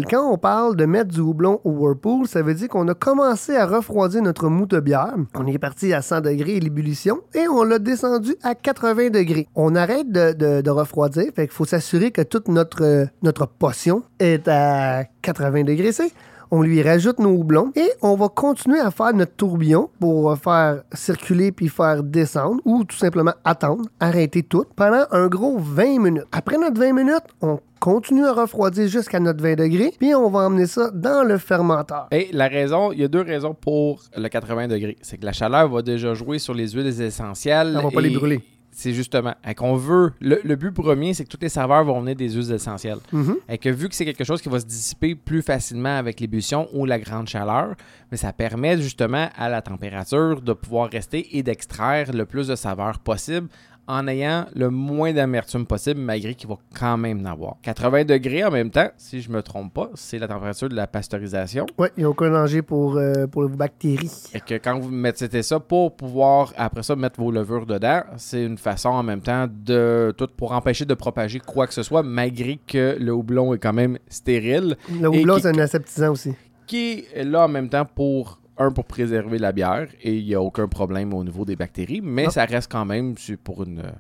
[0.09, 3.55] quand on parle de mettre du houblon au whirlpool, ça veut dire qu'on a commencé
[3.55, 5.15] à refroidir notre mou de bière.
[5.35, 9.47] On est parti à 100 degrés l'ébullition et on l'a descendu à 80 degrés.
[9.55, 14.47] On arrête de refroidir, fait qu'il faut s'assurer que toute notre, euh, notre potion est
[14.47, 16.11] à 80 degrés C.
[16.53, 20.83] On lui rajoute nos houblons et on va continuer à faire notre tourbillon pour faire
[20.91, 26.25] circuler puis faire descendre ou tout simplement attendre, arrêter tout pendant un gros 20 minutes.
[26.33, 30.41] Après notre 20 minutes, on continue à refroidir jusqu'à notre 20 degrés puis on va
[30.41, 32.09] emmener ça dans le fermenteur.
[32.11, 34.97] Et la raison, il y a deux raisons pour le 80 degrés.
[35.01, 37.77] C'est que la chaleur va déjà jouer sur les huiles essentielles.
[37.79, 38.41] On va pas les brûler.
[38.81, 39.35] C'est justement.
[39.47, 40.13] Et qu'on veut.
[40.19, 42.97] Le, le but premier, c'est que toutes les saveurs vont venir des huiles essentielles.
[43.11, 43.35] Mhm.
[43.47, 46.67] Et que vu que c'est quelque chose qui va se dissiper plus facilement avec l'ébullition
[46.73, 47.75] ou la grande chaleur,
[48.09, 52.55] mais ça permet justement à la température de pouvoir rester et d'extraire le plus de
[52.55, 53.49] saveurs possible
[53.91, 57.55] en ayant le moins d'amertume possible, malgré qu'il va quand même en avoir.
[57.63, 60.87] 80 degrés en même temps, si je me trompe pas, c'est la température de la
[60.87, 61.65] pasteurisation.
[61.77, 64.09] Ouais, il n'y a aucun danger pour, euh, pour les bactéries.
[64.33, 68.43] Et que quand vous mettez ça pour pouvoir, après ça, mettre vos levures dedans, c'est
[68.45, 72.03] une façon en même temps de tout pour empêcher de propager quoi que ce soit,
[72.03, 76.33] malgré que le houblon est quand même stérile, Le houblon, c'est un aseptisant aussi.
[76.65, 80.35] qui est là en même temps pour un pour préserver la bière et il n'y
[80.35, 82.29] a aucun problème au niveau des bactéries, mais Non.
[82.31, 83.91] ça reste quand même pour une euh,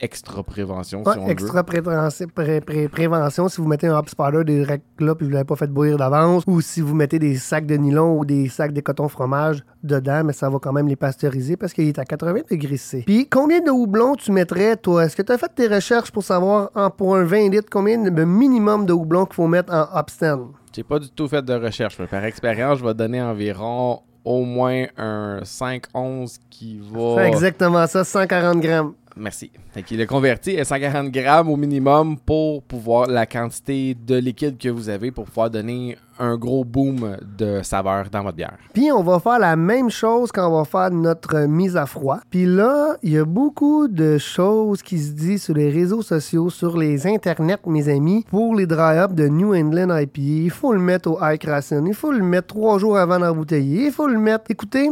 [0.00, 1.32] extra prévention Ouais, si on veut.
[1.32, 5.26] extra prévention, pré- pré- prévention si vous mettez un hop spider des racks là puis
[5.26, 8.24] vous l'avez pas fait bouillir d'avance ou si vous mettez des sacs de nylon ou
[8.24, 11.88] des sacs de coton fromage dedans mais ça va quand même les pasteuriser parce qu'il
[11.88, 13.02] est à 80 degrés C.
[13.06, 15.04] Puis combien de houblon tu mettrais toi?
[15.04, 17.98] Est-ce que tu as fait tes recherches pour savoir en, pour un 20 litres combien
[17.98, 21.54] de minimum de houblon qu'il faut mettre en upstand J'ai pas du tout fait de
[21.54, 27.16] recherche, mais par expérience, je vais donner environ au moins un 5-11 qui va...
[27.16, 28.94] C'est exactement ça 140 grammes.
[29.18, 29.50] Merci.
[29.70, 34.58] Fait qu'il est converti à 140 grammes au minimum pour pouvoir la quantité de liquide
[34.58, 38.56] que vous avez pour pouvoir donner un gros boom de saveur dans votre bière.
[38.72, 42.18] Puis on va faire la même chose quand on va faire notre mise à froid.
[42.30, 46.50] Puis là, il y a beaucoup de choses qui se disent sur les réseaux sociaux,
[46.50, 50.20] sur les internets, mes amis, pour les dry-up de New England IPA.
[50.20, 51.84] Il faut le mettre au high crassin.
[51.86, 53.86] Il faut le mettre trois jours avant d'embouteiller.
[53.86, 54.50] Il faut le mettre...
[54.50, 54.88] Écoutez,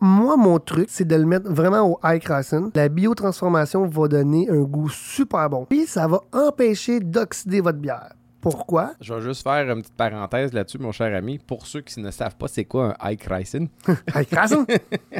[0.00, 2.70] moi, mon truc, c'est de le mettre vraiment au high crassin.
[2.74, 5.66] La biotransformation va donner un goût super bon.
[5.68, 8.12] Puis ça va empêcher d'oxyder votre bière.
[8.40, 8.92] Pourquoi?
[9.00, 11.38] Je vais juste faire une petite parenthèse là-dessus, mon cher ami.
[11.38, 13.66] Pour ceux qui ne savent pas c'est quoi un high ricin,
[14.14, 14.64] Hey, Carson?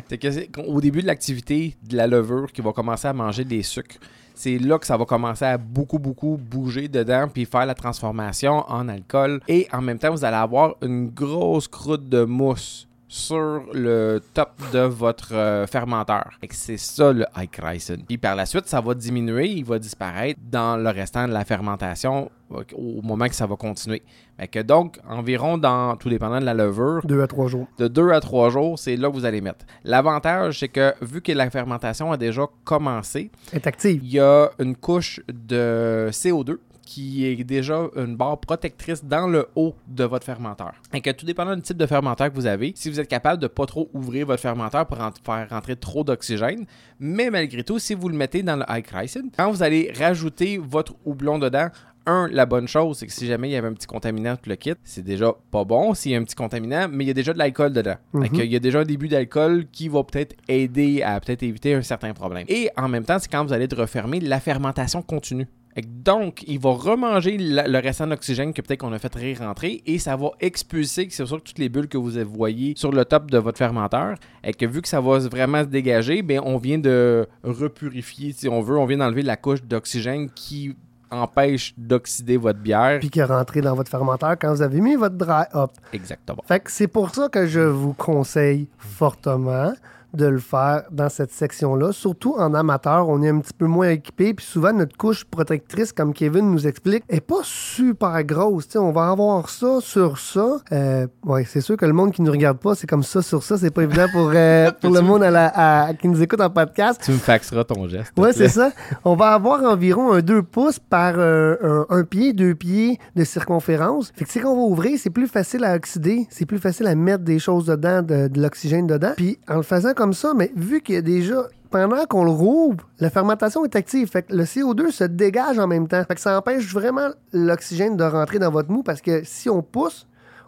[0.08, 3.44] c'est que c'est au début de l'activité de la levure qui va commencer à manger
[3.44, 3.96] des sucres.
[4.36, 8.64] C'est là que ça va commencer à beaucoup, beaucoup bouger dedans puis faire la transformation
[8.70, 9.40] en alcool.
[9.48, 14.50] Et en même temps, vous allez avoir une grosse croûte de mousse sur le top
[14.72, 16.38] de votre euh, fermenteur.
[16.50, 17.96] C'est ça le high ricin.
[18.06, 21.44] Puis par la suite, ça va diminuer, il va disparaître dans le restant de la
[21.46, 22.30] fermentation
[22.74, 24.02] au moment que ça va continuer.
[24.38, 27.66] Fait que donc, environ dans, tout dépendant de la levure, Deux à trois jours.
[27.78, 29.66] de 2 à 3 jours, c'est là que vous allez mettre.
[29.84, 34.00] L'avantage, c'est que vu que la fermentation a déjà commencé, Est active.
[34.02, 39.46] il y a une couche de CO2 qui est déjà une barre protectrice dans le
[39.56, 40.72] haut de votre fermenteur.
[40.94, 43.42] Et que tout dépendant du type de fermenteur que vous avez, si vous êtes capable
[43.42, 46.64] de pas trop ouvrir votre fermenteur pour faire rentrer trop d'oxygène,
[46.98, 50.56] mais malgré tout, si vous le mettez dans le high ricin, quand vous allez rajouter
[50.56, 51.68] votre houblon dedans,
[52.06, 54.48] un, la bonne chose, c'est que si jamais il y avait un petit contaminant tout
[54.48, 57.10] le kit, c'est déjà pas bon s'il y a un petit contaminant, mais il y
[57.10, 57.96] a déjà de l'alcool dedans.
[58.14, 58.30] Mhm.
[58.30, 61.82] qu'il y a déjà un début d'alcool qui va peut-être aider à peut-être éviter un
[61.82, 62.46] certain problème.
[62.48, 65.48] Et en même temps, c'est quand vous allez le refermer, la fermentation continue.
[65.86, 69.98] Donc, il va remanger la- le restant d'oxygène que peut-être qu'on a fait rentrer et
[69.98, 73.38] ça va expulser, c'est sûr toutes les bulles que vous voyez sur le top de
[73.38, 77.26] votre fermenteur, et que vu que ça va vraiment se dégager, ben on vient de
[77.42, 80.76] repurifier, si on veut, on vient d'enlever la couche d'oxygène qui
[81.10, 82.98] empêche d'oxyder votre bière.
[83.00, 85.70] Puis qui est rentré dans votre fermenteur quand vous avez mis votre dry hop.
[85.92, 86.42] Exactement.
[86.46, 89.72] Fait que c'est pour ça que je vous conseille fortement
[90.14, 91.92] de le faire dans cette section-là.
[91.92, 94.34] Surtout en amateur, on est un petit peu moins équipé.
[94.34, 98.68] Puis souvent, notre couche protectrice, comme Kevin nous explique, est pas super grosse.
[98.76, 100.58] On va avoir ça sur ça.
[100.72, 103.42] Euh, ouais, c'est sûr que le monde qui nous regarde pas, c'est comme ça sur
[103.42, 103.58] ça.
[103.58, 105.52] C'est pas évident pour, euh, pour le monde à la-
[105.88, 107.00] à- qui nous écoute en podcast.
[107.04, 108.12] Tu me faxeras ton geste.
[108.18, 108.70] Ouais, c'est ça.
[109.04, 111.56] On va avoir environ un 2 pouces par euh,
[111.90, 114.12] un, un pied, deux pieds de circonférence.
[114.14, 116.94] Fait que c'est qu'on va ouvrir, c'est plus facile à oxyder, c'est plus facile à
[116.94, 119.12] mettre des choses dedans, de, de l'oxygène dedans.
[119.16, 122.30] Puis en le faisant comme ça, mais vu qu'il y a déjà pendant qu'on le
[122.30, 124.08] rouvre, la fermentation est active.
[124.08, 126.02] Fait que le CO2 se dégage en même temps.
[126.04, 129.62] Fait que ça empêche vraiment l'oxygène de rentrer dans votre mou parce que si on
[129.62, 130.06] pousse,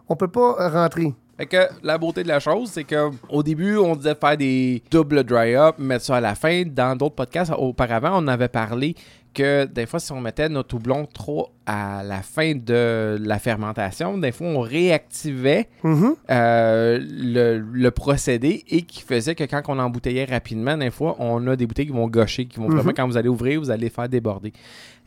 [0.09, 1.13] on peut pas rentrer.
[1.37, 4.83] Fait que la beauté de la chose, c'est que au début, on disait faire des
[4.91, 6.63] double dry-up, mettre ça à la fin.
[6.65, 8.95] Dans d'autres podcasts auparavant, on avait parlé
[9.33, 14.17] que des fois, si on mettait notre houblon trop à la fin de la fermentation,
[14.17, 16.15] des fois, on réactivait Mhm.
[16.29, 21.47] euh, le, le procédé et qui faisait que quand on embouteillait rapidement, des fois, on
[21.47, 23.89] a des bouteilles qui vont gâcher, qui vont vraiment, quand vous allez ouvrir, vous allez
[23.89, 24.51] faire déborder.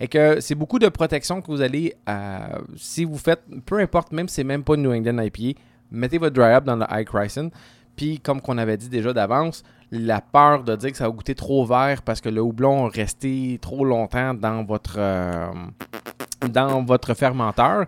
[0.01, 2.39] Et que c'est beaucoup de protection que vous allez, euh,
[2.77, 5.59] si vous faites, peu importe, même si c'est même pas une New England IPA,
[5.90, 7.51] mettez votre dry up dans le high ricin.
[7.97, 11.35] Puis, comme qu'on avait dit déjà d'avance, la peur de dire que ça va goûter
[11.35, 15.47] trop vert parce que le houblon est resté trop longtemps dans votre, euh,
[16.51, 17.87] dans votre fermenteur,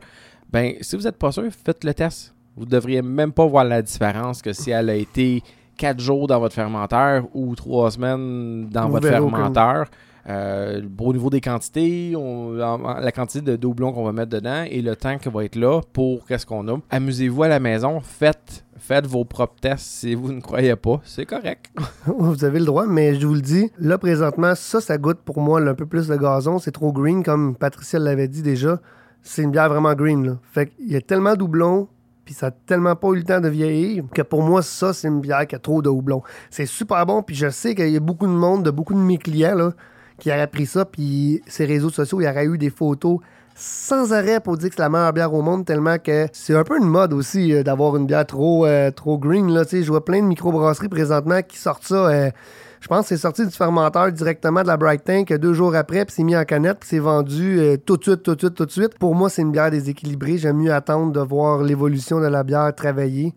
[0.51, 2.35] ben, si vous n'êtes pas sûr, faites le test.
[2.57, 5.43] Vous ne devriez même pas voir la différence que si elle a été
[5.77, 9.91] 4 jours dans votre fermenteur ou 3 semaines dans Vous votre aucun.
[10.29, 12.15] Euh, au niveau des quantités,
[12.57, 15.81] la quantité de doublons qu'on va mettre dedans et le temps qui va être là
[15.93, 16.79] pour qu'est-ce qu'on a.
[16.91, 18.65] Amusez-vous à la maison, faites,
[19.05, 21.01] vos propres tests si vous ne croyez pas.
[21.05, 21.71] C'est correct.
[22.07, 25.41] Vous avez le droit, mais je vous le dis, là, présentement, ça, ça goûte pour
[25.41, 26.59] moi un peu plus de gazon.
[26.59, 28.81] C'est trop green, comme Patricia l'avait dit déjà.
[29.23, 30.39] C'est une bière vraiment green.
[30.55, 30.65] Là.
[30.79, 31.89] Y a tellement de houblon,
[32.25, 35.09] puis ça a tellement pas eu le temps de vieillir, que pour moi, ça, c'est
[35.09, 36.23] une bière qui a trop de houblon.
[36.51, 38.99] C'est super bon, puis je sais qu'il y a beaucoup de monde, de beaucoup de
[38.99, 39.73] mes clients, là,
[40.19, 43.19] qui auraient pris ça, puis ces réseaux sociaux, il aurait eu des photos
[43.57, 46.63] sans arrêt pour dire que c'est la meilleure bière au monde, tellement que c'est un
[46.63, 49.51] peu une mode aussi euh, d'avoir une bière trop, euh, trop green.
[49.53, 52.09] Là, je vois plein de microbrasseries présentement qui sortent ça.
[52.09, 52.31] euh,
[52.81, 56.05] je pense que c'est sorti du fermenteur directement de la Bright Tank deux jours après,
[56.05, 58.67] puis c'est mis en canette, puis c'est vendu tout de suite, tout de suite, tout
[58.67, 58.99] de suite.
[58.99, 60.37] Pour moi, c'est une bière déséquilibrée.
[60.37, 63.35] J'aime mieux attendre de voir l'évolution de la bière travailler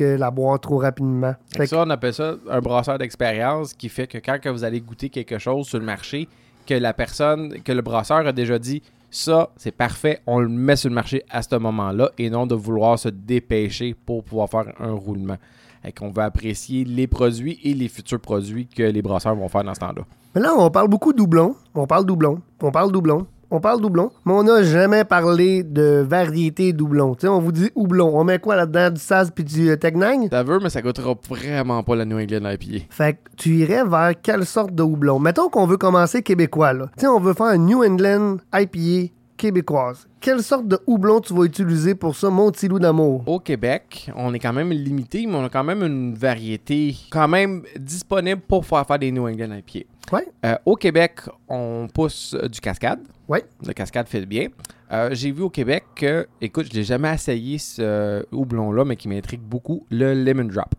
[0.00, 1.34] que la boire trop rapidement.
[1.54, 4.80] Fait ça, on appelle ça un brasseur d'expérience qui fait que quand que vous allez
[4.80, 6.26] goûter quelque chose sur le marché,
[6.66, 10.76] que la personne, que le brasseur a déjà dit ça, c'est parfait, on le met
[10.76, 14.72] sur le marché à ce moment-là et non de vouloir se dépêcher pour pouvoir faire
[14.80, 15.36] un roulement.
[15.84, 19.64] Et qu'on va apprécier les produits et les futurs produits que les brasseurs vont faire
[19.64, 20.02] dans ce temps-là.
[20.34, 21.56] Mais là, on parle beaucoup de doublons.
[21.74, 22.40] On parle doublon.
[22.62, 23.26] On parle doublon.
[23.50, 24.10] On parle doublon.
[24.24, 27.14] Mais on n'a jamais parlé de variété doublon.
[27.14, 28.12] Tu sais, on vous dit houblon.
[28.14, 28.90] On met quoi là-dedans?
[28.90, 30.28] Du Saz puis du euh, Tegnang?
[30.30, 32.84] Ça veut, mais ça goûtera vraiment pas la New England IPA.
[32.90, 35.18] Fait que tu irais vers quelle sorte de houblon?
[35.18, 36.86] Mettons qu'on veut commencer québécois, là.
[36.96, 40.06] Tu sais, on veut faire un New England IPA québécoise.
[40.20, 43.22] Quelle sorte de houblon tu vas utiliser pour ça, mon petit loup d'amour?
[43.26, 47.26] Au Québec, on est quand même limité, mais on a quand même une variété quand
[47.26, 49.88] même disponible pour pouvoir faire des New England IPA.
[50.12, 50.28] Ouais.
[50.44, 53.00] Euh, au Québec, on pousse euh, du cascade.
[53.28, 53.42] Ouais.
[53.66, 54.48] Le cascade fait bien.
[54.92, 59.08] Euh, J'ai vu au Québec que, écoute, je l'ai jamais essayé ce houblon-là, mais qui
[59.08, 60.74] m'intrigue beaucoup, le Lemon Drop.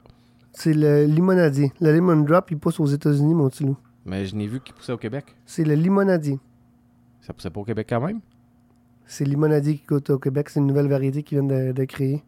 [0.53, 1.71] C'est le limonadier.
[1.81, 3.77] Le lemon drop, il pousse aux États-Unis, mon petit loup.
[4.05, 5.25] Mais je n'ai vu qu'il poussait au Québec.
[5.45, 6.39] C'est le limonadier.
[7.21, 8.19] Ça poussait pas au Québec quand même?
[9.11, 10.49] C'est le limonadier qui coûte au Québec.
[10.49, 12.23] C'est une nouvelle variété qu'ils viennent de, de créer.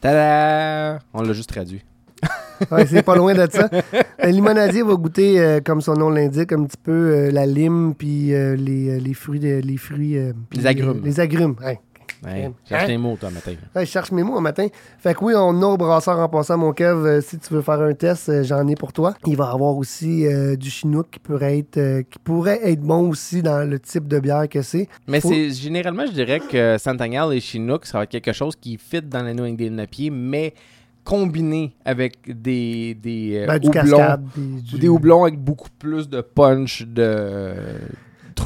[0.00, 0.98] Tada!
[1.14, 1.84] On l'a juste traduit.
[2.70, 3.70] Ouais, c'est pas loin de ça.
[4.22, 7.94] Un limonadier va goûter, euh, comme son nom l'indique, un petit peu euh, la lime
[7.96, 9.40] puis euh, les, euh, les fruits.
[9.40, 11.00] De, les, fruits euh, Les agrumes.
[11.02, 11.56] Les, agrumes.
[11.64, 11.80] Ouais.
[12.24, 12.52] Ouais, Hein?
[12.68, 13.52] Cherche les mots, toi, matin.
[13.74, 14.66] Ouais, je cherche mes mots un matin.
[14.98, 17.06] Fait que oui, on a au brasseur en passant, mon Kev.
[17.06, 19.14] euh, si tu veux faire un test, euh, j'en ai pour toi.
[19.26, 23.08] Il va y avoir aussi euh, du chinook qui pourrait, être, qui pourrait être bon
[23.08, 24.88] aussi dans le type de bière que c'est.
[25.08, 28.54] Mais Faut- c'est généralement, je dirais que Santagnal et Chinook, ça va être quelque chose
[28.56, 30.54] qui fit dans la New England IPA, mais
[31.02, 33.80] combiné avec des, des Ben, du houblons.
[33.82, 34.24] cascade.
[34.34, 37.54] puis ou du- des houblons avec beaucoup plus de punch de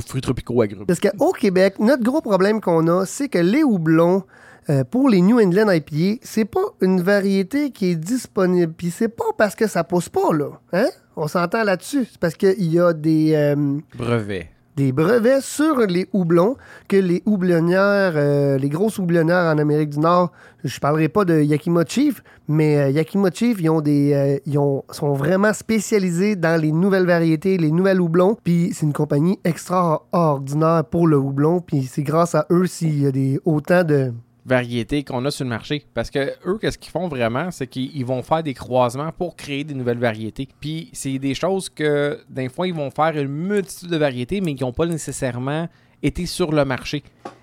[0.06, 0.86] fruits tropicaux agrumes.
[0.86, 4.24] Parce qu'au Québec, notre gros problème qu'on a, c'est que les houblons,
[4.70, 8.72] euh, pour les New England IPA, c'est pas une variété qui est disponible.
[8.72, 10.52] Puis c'est pas parce que ça pousse pas, là.
[10.72, 10.88] Hein?
[11.16, 12.06] On s'entend là-dessus.
[12.10, 14.50] C'est parce qu'il y a des, euh, Brevet.
[14.76, 16.56] Des brevets sur les houblons
[16.88, 20.32] que les houblonnières, euh, les grosses houblonnières en Amérique du Nord,
[20.64, 24.58] je parlerai pas de Yakima Chief, mais euh, Yakima Chief, ils ont des, euh, ils
[24.58, 28.36] ont, sont vraiment spécialisés dans les nouvelles variétés, les nouvelles houblons.
[28.42, 31.60] Puis c'est une compagnie extraordinaire pour le houblon.
[31.60, 34.12] Puis c'est grâce à eux s'il y a des autant de
[34.46, 35.84] variétés qu'on a sur le marché.
[35.94, 39.36] Parce que eux, qu'est-ce qu'ils font vraiment, c'est qu'ils ils vont faire des croisements pour
[39.36, 40.48] créer des nouvelles variétés.
[40.60, 44.54] Puis c'est des choses que, d'un fois, ils vont faire une multitude de variétés, mais
[44.54, 45.68] qui n'ont pas nécessairement
[46.02, 47.02] été sur le marché.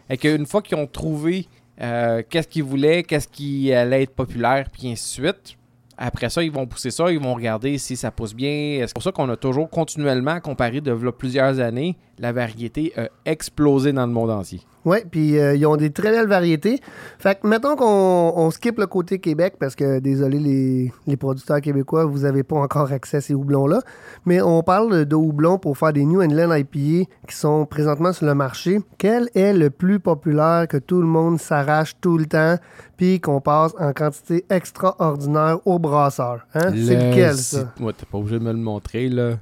[0.10, 1.48] Et qu'une fois qu'ils ont trouvé
[1.82, 5.58] euh, qu'est-ce qu'ils voulaient, qu'est-ce qui allait être populaire, puis ainsi de suite,
[5.98, 8.84] après ça, ils vont pousser ça, ils vont regarder si ça pousse bien.
[8.86, 13.92] C'est pour ça qu'on a toujours continuellement comparé de plusieurs années, la variété a explosé
[13.92, 14.62] dans le monde entier.
[14.86, 16.80] Oui, puis euh, ils ont des très belles variétés.
[17.20, 21.62] Fait que mettons qu'on on skip le côté Québec, parce que désolé les, les producteurs
[21.62, 23.82] québécois, vous n'avez pas encore accès à ces houblons-là.
[24.26, 28.26] Mais on parle de houblons pour faire des New England IPA qui sont présentement sur
[28.28, 28.80] le marché.
[28.98, 32.56] Quel est le plus populaire que tout le monde s'arrache tout le temps,
[32.98, 36.46] puis qu'on passe en quantité extraordinaire au brasseur?
[36.54, 36.72] Hein?
[36.72, 37.74] C'est Le lequel, ça?
[37.80, 39.38] Ouais, t'es pas obligé de me le montrer, là.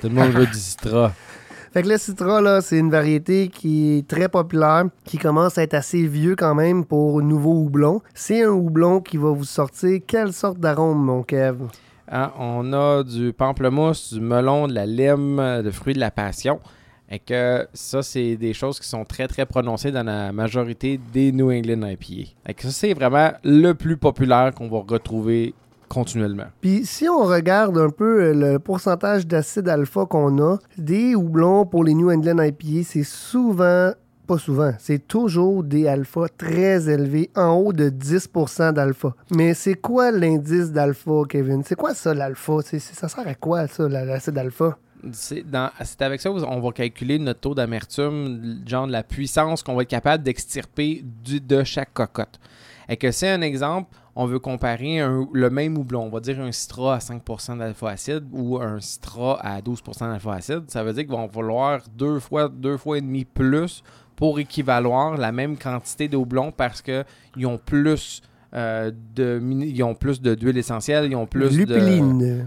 [0.00, 1.12] Tout le monde veut du Citra.
[1.76, 5.62] Fait que le Citra, là, c'est une variété qui est très populaire, qui commence à
[5.62, 8.00] être assez vieux quand même pour nouveau houblon.
[8.14, 11.58] C'est un houblon qui va vous sortir quelle sorte d'arôme, mon Kev?
[12.10, 16.60] Hein, on a du pamplemousse, du melon, de la lime, de fruits de la passion.
[17.10, 21.30] Et que ça, c'est des choses qui sont très, très prononcées dans la majorité des
[21.30, 22.30] New England IPA.
[22.48, 25.52] Et que ça, c'est vraiment le plus populaire qu'on va retrouver
[25.88, 26.46] continuellement.
[26.60, 31.64] Puis si on regarde un peu euh, le pourcentage d'acide alpha qu'on a, des houblons
[31.66, 33.92] pour les New England IPA, c'est souvent,
[34.26, 39.14] pas souvent, c'est toujours des alpha très élevés, en haut de 10% d'alpha.
[39.30, 41.62] Mais c'est quoi l'indice d'alpha, Kevin?
[41.64, 42.54] C'est quoi ça, l'alpha?
[42.62, 44.76] Ça sert à quoi, ça, la- l'acide alpha?
[45.12, 45.44] C'est
[46.00, 49.88] avec ça qu'on va calculer notre taux d'amertume, genre de la puissance qu'on va être
[49.88, 52.40] capable d'extirper du- de chaque cocotte.
[52.88, 56.40] Et que c'est un exemple, on veut comparer un- le même houblon, on va dire
[56.40, 61.14] un citra à 5% d'alpha-acide ou un citra à 12% d'alpha-acide, ça veut dire qu'il
[61.14, 63.82] va falloir deux fois, deux fois et demi plus
[64.16, 68.22] pour équivaloir la même quantité de houblon parce qu'ils ont plus
[68.54, 71.56] euh, de ils ont plus de d'huile essentielle, ils ont plus de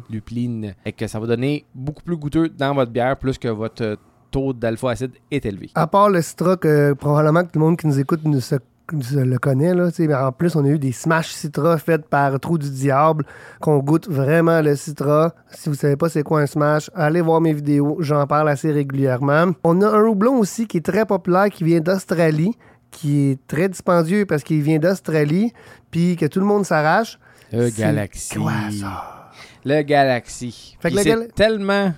[0.10, 0.74] Lupiline.
[0.86, 3.98] et que ça va donner beaucoup plus goûteux dans votre bière plus que votre
[4.32, 5.70] taux d'alpha-acide est élevé.
[5.76, 8.56] À part le Citra, que probablement que tout le monde qui nous écoute ne se
[8.92, 9.74] le connaît.
[9.74, 13.26] Là, mais en plus, on a eu des Smash Citra faites par Trou du Diable,
[13.60, 15.34] qu'on goûte vraiment le Citra.
[15.52, 18.72] Si vous savez pas c'est quoi un Smash, allez voir mes vidéos, j'en parle assez
[18.72, 19.52] régulièrement.
[19.64, 22.54] On a un houblon aussi qui est très populaire, qui vient d'Australie,
[22.92, 25.54] qui est très dispendieux parce qu'il vient d'Australie,
[25.92, 27.20] puis que tout le monde s'arrache.
[27.52, 28.36] Le Galaxy.
[28.36, 29.32] quoi, ça?
[29.66, 30.78] Le Galaxy.
[30.80, 31.94] Fait que Puis le c'est Gal- tellement...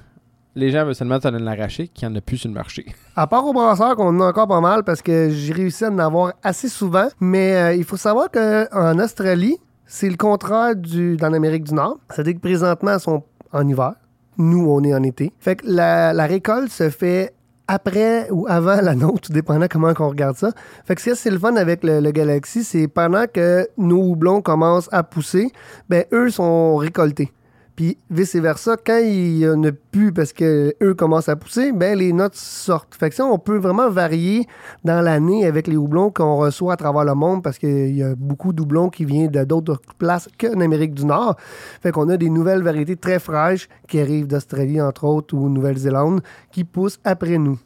[0.54, 2.86] Les gens veulent seulement t'en l'arracher qu'il n'y en a plus sur le marché.
[3.16, 5.90] À part au brasseur, qu'on en a encore pas mal parce que j'ai réussi à
[5.90, 7.08] en avoir assez souvent.
[7.20, 12.00] Mais euh, il faut savoir qu'en Australie, c'est le contraire du, dans l'Amérique du Nord.
[12.10, 13.94] C'est-à-dire que présentement, ils sont en hiver.
[14.38, 15.32] Nous, on est en été.
[15.40, 17.34] Fait que la, récolte se fait
[17.68, 20.52] après ou avant la nôtre, tout dépendant comment on regarde ça.
[20.86, 24.02] Fait que ce que c'est le fun avec le, le Galaxy, c'est pendant que nos
[24.02, 25.52] houblons commencent à pousser,
[25.90, 27.32] ben eux sont récoltés.
[27.82, 31.98] Puis vice-versa, quand il y en a plus parce que eux commencent à pousser, ben
[31.98, 32.94] les notes sortent.
[32.94, 34.46] Fait que ça, on peut vraiment varier
[34.84, 38.13] dans l'année avec les houblons qu'on reçoit à travers le monde parce qu'il y a
[38.13, 41.38] beaucoup de houblons qui viennent de d'autres places qu'en Amérique du Nord.
[41.82, 46.22] Fait qu'on a des nouvelles variétés très fraîches qui arrivent d'Australie, entre autres, ou Nouvelle-Zélande,
[46.52, 47.58] qui poussent après nous.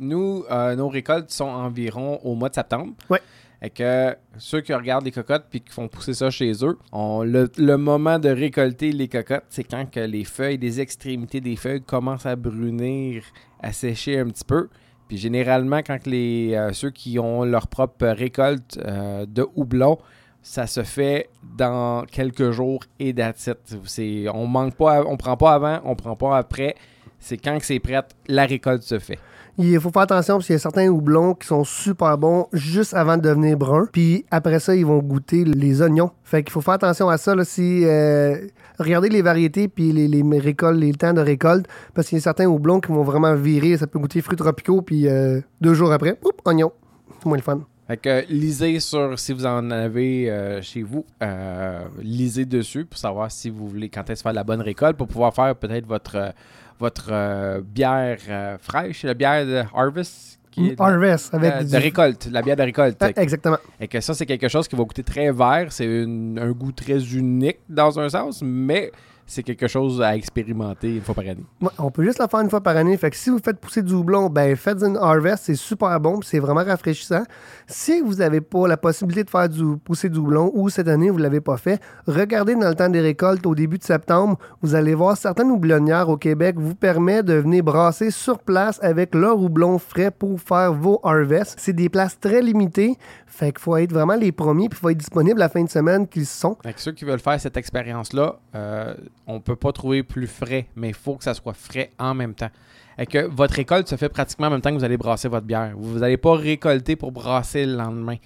[0.00, 2.94] Nous, euh, nos récoltes sont environ au mois de septembre.
[3.08, 3.20] Ouais.
[3.62, 7.22] Et que ceux qui regardent les cocottes puis qui font pousser ça chez eux, on,
[7.22, 12.26] le, moment de récolter les cocottes, c'est quand les feuilles, les extrémités des feuilles commencent
[12.26, 13.22] à brunir,
[13.60, 14.68] à sécher un petit peu.
[15.08, 19.98] Puis généralement, quand euh, ceux qui ont leur propre récolte euh, de houblon,
[20.42, 24.28] ça se fait dans quelques jours et that's it.
[24.32, 26.76] On manque pas, on prend pas avant, on prend pas après.
[27.18, 29.18] C'est quand c'est prêt, la récolte se fait.
[29.62, 32.94] Il faut faire attention parce qu'il y a certains houblons qui sont super bons juste
[32.94, 33.86] avant de devenir brun.
[33.92, 36.10] Puis après ça, ils vont goûter les oignons.
[36.24, 37.34] Fait qu'il faut faire attention à ça.
[37.34, 38.36] Là, euh,
[38.78, 41.66] regardez les variétés puis les, les récoltes, les temps de récolte.
[41.92, 43.76] Parce qu'il y a certains houblons qui vont vraiment virer.
[43.76, 44.80] Ça peut goûter fruits tropicaux.
[44.80, 46.72] Puis euh, deux jours après, oups, oignon.
[47.18, 47.60] C'est moins le fun.
[47.90, 52.96] Fait que lisez sur si vous en avez euh, chez vous, euh, lisez dessus pour
[52.96, 56.14] savoir si vous voulez quand est-ce faire la bonne récolte pour pouvoir faire peut-être votre
[56.14, 56.30] euh,
[56.78, 58.18] votre bière
[58.60, 62.54] fraîche, la bière de Harvest qui est Harvest avec euh, du- de récolte, la bière
[62.56, 62.96] de récolte.
[63.00, 63.58] Ah, exactement.
[63.80, 65.66] Et que ça, c'est quelque chose qui va goûter très vert.
[65.72, 68.92] C'est un goût très unique dans un sens, mais
[69.30, 71.44] c'est quelque chose à expérimenter une fois par année.
[71.78, 72.96] On peut juste la faire une fois par année.
[72.96, 76.20] Fait que si vous faites pousser du houblon, ben faites une harvest, c'est super bon,
[76.20, 77.22] c'est vraiment rafraîchissant.
[77.68, 81.10] Si vous n'avez pas la possibilité de faire du pousser du houblon ou cette année
[81.10, 84.74] vous l'avez pas fait, regardez dans le temps des récoltes au début de septembre, vous
[84.74, 89.38] allez voir certaines houblonnières au Québec vous permettent de venir brasser sur place avec leur
[89.38, 91.54] houblon frais pour faire vos harvests.
[91.56, 92.96] C'est des places très limitées,
[93.40, 95.70] fait qu'il faut être vraiment les premiers, puis il faut être disponible la fin de
[95.70, 96.54] semaine qu'ils sont.
[96.54, 98.94] Que ceux qui veulent faire cette expérience-là, euh,
[99.26, 102.34] on peut pas trouver plus frais, mais il faut que ça soit frais en même
[102.34, 102.50] temps.
[102.98, 105.46] Et que votre récolte se fait pratiquement en même temps que vous allez brasser votre
[105.46, 105.72] bière.
[105.74, 108.16] Vous n'allez pas récolter pour brasser le lendemain.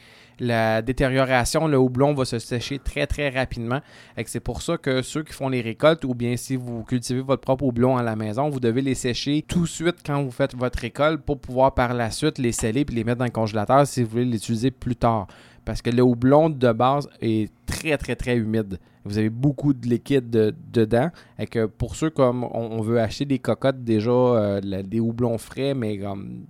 [0.40, 3.80] La détérioration, le houblon va se sécher très très rapidement.
[4.26, 7.42] C'est pour ça que ceux qui font les récoltes, ou bien si vous cultivez votre
[7.42, 10.56] propre houblon à la maison, vous devez les sécher tout de suite quand vous faites
[10.56, 13.86] votre récolte pour pouvoir par la suite les sceller puis les mettre dans le congélateur
[13.86, 15.26] si vous voulez l'utiliser plus tard.
[15.64, 18.78] Parce que le houblon de base est très très très humide.
[19.04, 21.10] Vous avez beaucoup de liquide de- dedans.
[21.38, 25.74] Et que pour ceux comme on, veut acheter des cocottes déjà, euh, des houblons frais,
[25.74, 26.44] mais comme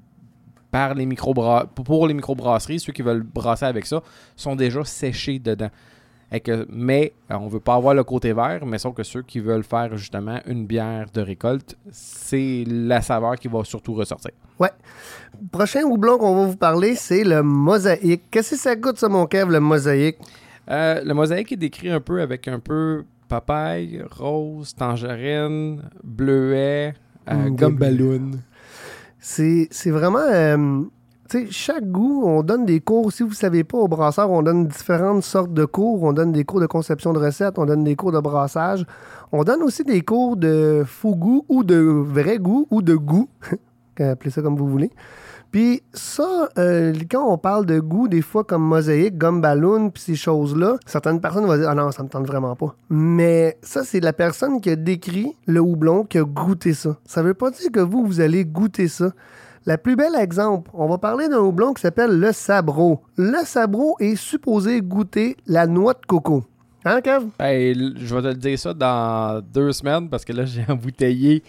[0.75, 1.33] par les micro
[1.89, 4.03] pour les microbrasseries, ceux qui veulent brasser avec ça,
[4.35, 5.71] sont déjà séchés dedans.
[6.33, 9.23] Et que, mais euh, on veut pas avoir le côté vert, mais sauf que ceux
[9.23, 14.33] qui veulent faire justement une bière de récolte, c'est la saveur qui va surtout ressortir.
[15.53, 18.25] Prochain houblon qu'on va vous parler, c'est le mosaïque.
[18.33, 20.17] Qu'est-ce que ça goûte ça, mon Kev, le mosaïque?
[20.71, 26.95] Euh, le mosaïque est décrit un peu avec un peu papaye, rose, tangerine, bleuet,
[27.31, 28.31] euh, Mm, gomme des- ballon.
[29.27, 30.19] C'est vraiment.
[30.19, 30.83] euh,
[31.31, 33.11] tu sais, chaque goût, on donne des cours.
[33.11, 36.03] Si vous ne savez pas, au brasseur, on donne différentes sortes de cours.
[36.03, 38.85] On donne des cours de conception de recettes, on donne des cours de brassage.
[39.33, 43.31] On donne aussi des cours de faux goût ou de vrai goût ou de goût.
[43.99, 44.91] Appelez ça comme vous voulez.
[45.55, 50.03] Puis ça, euh, quand on parle de goût, des fois comme mosaïque, gomme ballon, puis
[50.03, 52.75] ces choses-là, certaines personnes vont dire Ah non, ça me tente vraiment pas.
[52.90, 56.97] Mais ça, c'est la personne qui a décrit le houblon, qui a goûté ça.
[57.05, 59.12] Ça veut pas dire que vous, vous allez goûter ça.
[59.64, 63.03] La plus belle exemple, on va parler d'un houblon qui s'appelle le sabro.
[63.17, 66.43] Le sabro est supposé goûter la noix de coco.
[66.85, 67.27] Hein, Kev?
[67.38, 71.45] Je vais te le dire ça dans deux semaines parce que là, j'ai embouteillé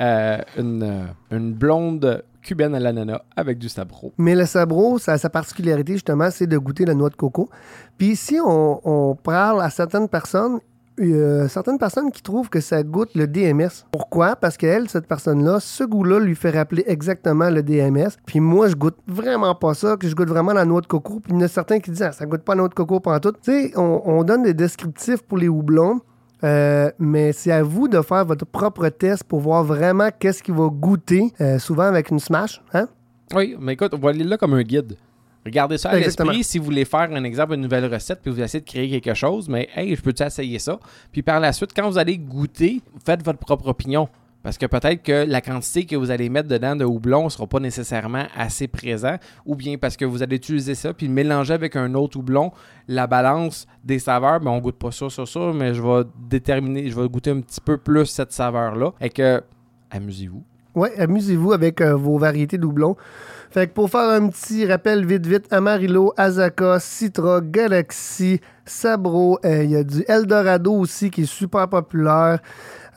[0.00, 4.12] euh, euh, une blonde cubaine à l'ananas avec du sabro.
[4.16, 7.50] Mais le sabro, ça- sa particularité, justement, c'est de goûter la noix de coco.
[7.98, 10.60] Puis si on, parle à certaines personnes,
[10.98, 13.68] euh, certaines personnes qui trouvent que ça goûte le DMS.
[13.92, 14.34] Pourquoi?
[14.34, 18.08] Parce qu'elle, cette personne-là, ce goût-là lui fait rappeler exactement le DMS.
[18.26, 21.20] Puis moi, je goûte vraiment pas ça, que je goûte vraiment la noix de coco.
[21.20, 22.74] Puis il y en a certains qui disent, ah, ça goûte pas la noix de
[22.74, 23.32] coco pendant tout.
[23.32, 26.00] Tu sais, on, on donne des descriptifs pour les houblons.
[26.44, 30.50] Euh, mais c'est à vous de faire votre propre test pour voir vraiment qu'est-ce qui
[30.50, 32.60] va goûter, euh, souvent avec une smash.
[32.72, 32.88] Hein?
[33.34, 34.96] Oui, mais écoute, on va aller là comme un guide.
[35.44, 38.40] Regardez ça à l'esprit si vous voulez faire un exemple, une nouvelle recette, puis vous
[38.40, 40.78] essayez de créer quelque chose, mais hey, je peux-tu essayer ça?
[41.10, 44.08] Puis par la suite, quand vous allez goûter, faites votre propre opinion.
[44.48, 47.46] Parce que peut-être que la quantité que vous allez mettre dedans de houblon ne sera
[47.46, 51.76] pas nécessairement assez présent, ou bien parce que vous allez utiliser ça, puis mélanger avec
[51.76, 52.50] un autre houblon,
[52.86, 56.88] la balance des saveurs, ben on goûte pas ça, ça, ça, mais je vais déterminer,
[56.88, 58.94] je vais goûter un petit peu plus cette saveur-là.
[59.02, 59.42] Et que,
[59.90, 60.42] amusez-vous.
[60.74, 62.96] Ouais, amusez-vous avec euh, vos variétés doublons.
[63.50, 69.64] Fait que pour faire un petit rappel vite vite, Amarillo, Azaka, Citra, Galaxy, Sabro, euh,
[69.64, 72.40] il y a du Eldorado aussi qui est super populaire.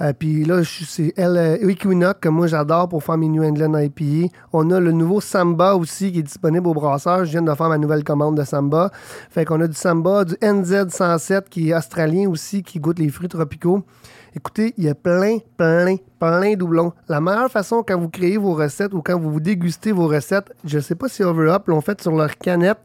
[0.02, 4.34] Euh, puis là, c'est euh, Equinox que moi j'adore pour faire mes New England IPA.
[4.52, 7.24] On a le nouveau Samba aussi qui est disponible au brasseur.
[7.26, 8.90] Je viens de faire ma nouvelle commande de Samba.
[9.30, 13.30] Fait qu'on a du Samba, du NZ107 qui est australien aussi, qui goûte les fruits
[13.30, 13.84] tropicaux.
[14.36, 16.94] Écoutez, il y a plein, plein, plein doublons.
[17.08, 20.80] La meilleure façon quand vous créez vos recettes ou quand vous dégustez vos recettes, je
[20.80, 22.80] sais pas si Overup l'ont fait sur leur canette,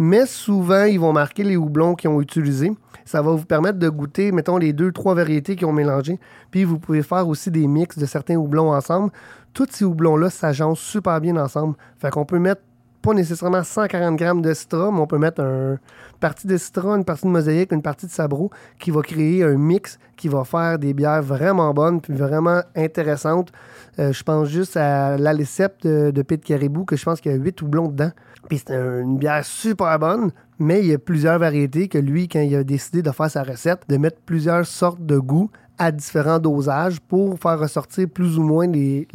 [0.00, 2.72] mais souvent, ils vont marquer les houblons qu'ils ont utilisés.
[3.04, 6.18] Ça va vous permettre de goûter, mettons, les deux, trois variétés qu'ils ont mélangées.
[6.50, 9.10] Puis, vous pouvez faire aussi des mix de certains houblons ensemble.
[9.52, 11.74] Tous ces houblons-là s'agencent super bien ensemble.
[11.98, 12.62] Fait qu'on peut mettre
[13.02, 16.96] pas nécessairement 140 grammes de citra, mais on peut mettre un- une partie de citra,
[16.96, 20.44] une partie de mosaïque, une partie de sabro, qui va créer un mix qui va
[20.44, 23.52] faire des bières vraiment bonnes puis vraiment intéressantes.
[23.98, 27.34] Euh, je pense juste à l'Alicep de, de Pete Caribou, que je pense qu'il y
[27.34, 28.10] a 8 houblons dedans.
[28.50, 32.26] Puis c'est un- une bière super bonne, mais il y a plusieurs variétés que lui,
[32.28, 35.92] quand il a décidé de faire sa recette, de mettre plusieurs sortes de goûts à
[35.92, 39.06] différents dosages pour faire ressortir plus ou moins les,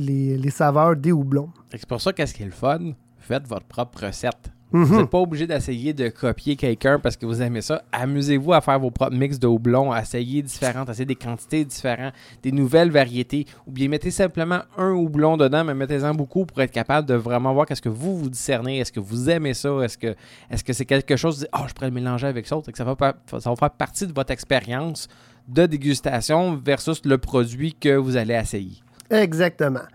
[0.49, 1.49] saveurs des houblons.
[1.69, 4.51] C'est pour ça qu'est-ce qui est le fun, faites votre propre recette.
[4.71, 4.83] Mhm.
[4.83, 7.83] Vous n'êtes pas obligé d'essayer de copier quelqu'un parce que vous aimez ça.
[7.91, 12.13] Amusez-vous à faire vos propres mix de houblon, essayez différentes, essayez des quantités différentes,
[12.43, 13.45] des nouvelles variétés.
[13.67, 17.53] Ou bien mettez simplement un houblon dedans, mais mettez-en beaucoup pour être capable de vraiment
[17.53, 18.79] voir qu'est-ce que vous vous discernez.
[18.79, 19.69] Est-ce que vous aimez ça?
[19.81, 20.15] Est-ce que
[20.49, 22.57] est-ce que c'est quelque chose de oh, je pourrais le mélanger avec ça?
[22.65, 25.07] Que ça va, pa- ça va faire partie de votre expérience
[25.47, 28.81] de dégustation versus le produit que vous allez essayer.
[29.11, 29.85] Exactement.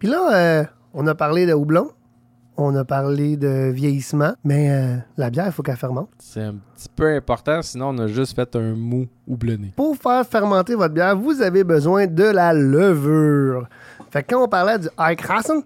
[0.00, 1.90] Puis là, euh, on a parlé de houblon,
[2.58, 6.10] on a parlé de vieillissement, mais euh, la bière, il faut qu'elle fermente.
[6.18, 9.72] C'est un petit peu important, sinon on a juste fait un mou houblonné.
[9.76, 13.68] Pour faire fermenter votre bière, vous avez besoin de la levure.
[14.10, 15.62] Fait que quand on parlait du Eichrassen,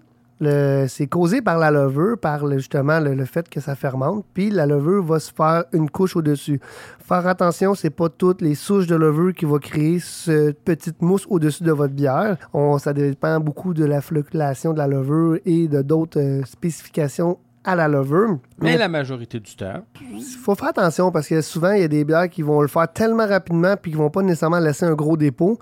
[0.87, 4.49] c'est causé par la levure, par le- justement le, le fait que ça fermente, puis
[4.49, 6.59] la levure va se faire une couche au-dessus.
[7.05, 11.25] Faire attention, c'est pas toutes les souches de levure qui vont créer cette petite mousse
[11.29, 12.37] au-dessus de votre bière.
[12.53, 17.37] On- ça dépend beaucoup de la flocculation de la levure et de d'autres euh, spécifications
[17.65, 18.39] à la levure.
[18.59, 19.83] Mais la majorité du temps,
[20.13, 22.67] Il faut faire attention parce que souvent, il y a des bières qui vont le
[22.67, 25.57] faire tellement rapidement puis qui vont pas nécessairement laisser un gros dépôt.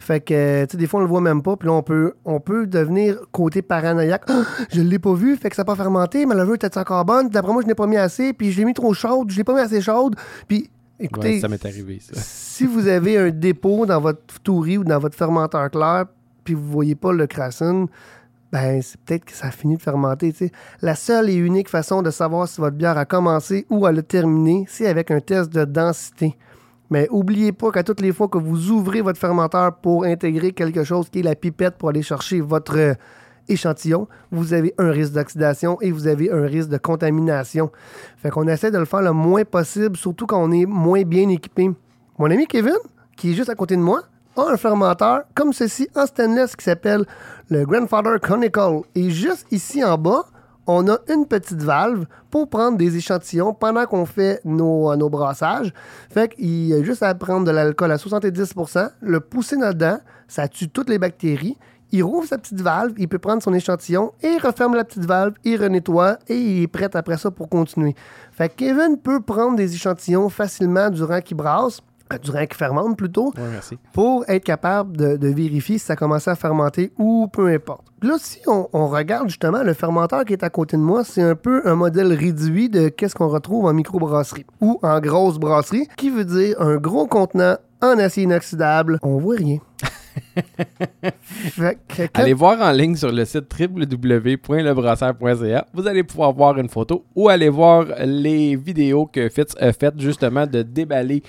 [0.00, 1.56] Fait que, tu sais, des fois, on le voit même pas.
[1.56, 4.24] Puis là, on peut, on peut devenir côté paranoïaque.
[4.28, 6.24] Ah, je l'ai pas vu, fait que ça n'a pas fermenté.
[6.24, 7.28] Ma levure était encore bonne.
[7.28, 8.32] D'après moi, je n'ai pas mis assez.
[8.32, 9.30] Puis je l'ai mis trop chaude.
[9.30, 10.16] Je l'ai pas mis assez chaude.
[10.48, 12.14] Puis, écoutez, ouais, ça m'est arrivé, ça.
[12.16, 16.06] si vous avez un dépôt dans votre tourie ou dans votre fermenteur clair,
[16.44, 17.86] puis vous voyez pas le crassin,
[18.52, 20.34] ben c'est peut-être que ça a fini de fermenter.
[20.80, 24.02] La seule et unique façon de savoir si votre bière a commencé ou elle a
[24.02, 26.36] terminé, c'est avec un test de densité.
[26.90, 30.82] Mais oubliez pas qu'à toutes les fois que vous ouvrez votre fermenteur pour intégrer quelque
[30.82, 32.94] chose qui est la pipette pour aller chercher votre euh,
[33.48, 37.70] échantillon, vous avez un risque d'oxydation et vous avez un risque de contamination.
[38.16, 41.28] Fait qu'on essaie de le faire le moins possible, surtout quand on est moins bien
[41.28, 41.70] équipé.
[42.18, 42.76] Mon ami Kevin,
[43.16, 44.02] qui est juste à côté de moi,
[44.36, 47.04] a un fermenteur comme ceci en stainless qui s'appelle
[47.50, 48.80] le Grandfather Conical.
[48.94, 50.24] Et juste ici en bas,
[50.66, 55.72] on a une petite valve pour prendre des échantillons pendant qu'on fait nos, nos brassages.
[56.10, 59.98] Fait qu'il y a juste à prendre de l'alcool à 70%, le pousser là-dedans,
[60.28, 61.56] ça tue toutes les bactéries.
[61.92, 65.04] Il rouvre sa petite valve, il peut prendre son échantillon et il referme la petite
[65.04, 67.96] valve, il renettoie et il est prêt après ça pour continuer.
[68.30, 72.96] Fait que Kevin peut prendre des échantillons facilement durant qu'il brasse, euh, durant qu'il fermente
[72.96, 73.78] plutôt, Ouais, merci.
[73.92, 77.84] pour être capable de, de vérifier si ça commence à fermenter ou peu importe.
[78.02, 81.22] Là, si on, on regarde justement le fermenteur qui est à côté de moi, c'est
[81.22, 85.86] un peu un modèle réduit de qu'est-ce qu'on retrouve en microbrasserie ou en grosse brasserie,
[85.96, 88.98] qui veut dire un gros contenant en acier inoxydable.
[89.02, 89.58] On voit rien.
[91.22, 95.66] Fait que quand- Allez voir en ligne sur le site www.lebrasseur.ca.
[95.72, 99.98] Vous allez pouvoir voir une photo ou aller voir les vidéos que Fitz a faites
[100.00, 101.22] justement de déballer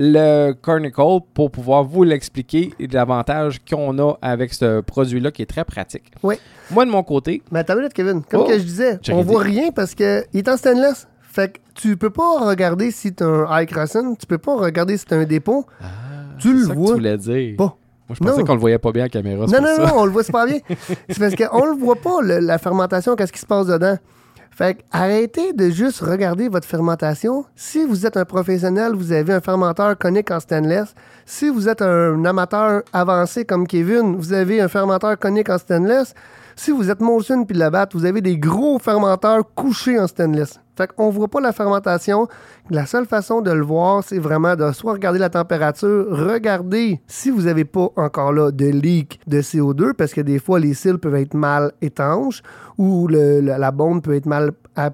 [0.00, 1.02] le Cornicle
[1.34, 6.12] pour pouvoir vous l'expliquer et l'avantage qu'on a avec ce produit-là qui est très pratique.
[6.22, 6.36] Oui.
[6.70, 8.22] Moi, de mon côté, Mais une minute, Kevin.
[8.22, 9.50] Comme Oh, que je disais, on voit dit.
[9.58, 11.08] rien parce qu'il est en stainless.
[11.22, 14.96] Fait que tu peux pas regarder si t'as un high crossing, tu peux pas regarder
[14.96, 15.66] si t'as un dépôt.
[16.38, 17.56] tu c'est le ça que vois tu voulais dire.
[17.56, 17.64] pas.
[18.08, 19.46] Moi, je pensais qu'on le voyait pas bien à la caméra.
[19.46, 19.86] Non, non, ça.
[19.86, 20.58] non, on le voit super bien.
[21.08, 23.98] C'est parce qu'on le voit pas, le- la fermentation, qu'est-ce qui se passe dedans.
[24.58, 27.44] Fait que arrêtez de juste regarder votre fermentation.
[27.54, 30.96] Si vous êtes un professionnel, vous avez un fermenteur conique en stainless.
[31.26, 36.12] Si vous êtes un amateur avancé comme Kevin, vous avez un fermenteur conique en stainless.
[36.56, 40.58] Si vous êtes Molson puis Labatt, vous avez des gros fermenteurs couchés en stainless.
[40.78, 42.28] Fait qu'on voit pas la fermentation.
[42.70, 47.30] La seule façon de le voir, c'est vraiment de soit regarder la température, regarder si
[47.30, 50.98] vous n'avez pas encore là de leak de CO2, parce que des fois, les cils
[50.98, 52.42] peuvent être mal étanches
[52.78, 54.90] ou le- la bombe peut être mal à.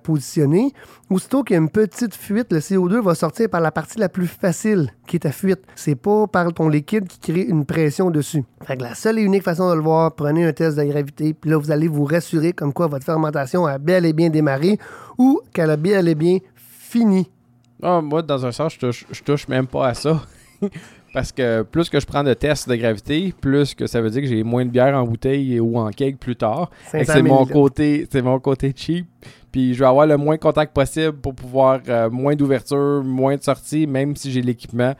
[1.10, 4.08] Aussitôt qu'il y a une petite fuite, le CO2 va sortir par la partie la
[4.08, 5.60] plus facile, qui est ta fuite.
[5.74, 8.42] C'est pas par ton liquide qui crée une pression dessus.
[8.62, 11.34] Fait que la seule et unique façon de le voir, prenez un test de gravité,
[11.34, 14.78] puis là, vous allez vous rassurer comme quoi votre fermentation a bel et bien démarré
[15.18, 17.30] ou qu'elle a bel et bien fini.
[17.82, 20.22] Ah, moi, dans un sens, je touche, je touche même pas à ça.
[21.12, 24.22] Parce que plus que je prends de tests de gravité, plus que ça veut dire
[24.22, 26.70] que j'ai moins de bière en bouteille ou en keg plus tard.
[26.86, 29.06] Fait que 500 C'est mon côté, c'est mon côté cheap.
[29.54, 33.36] Puis je vais avoir le moins de contact possible pour pouvoir euh, moins d'ouverture, moins
[33.36, 34.94] de sorties, même si j'ai l'équipement.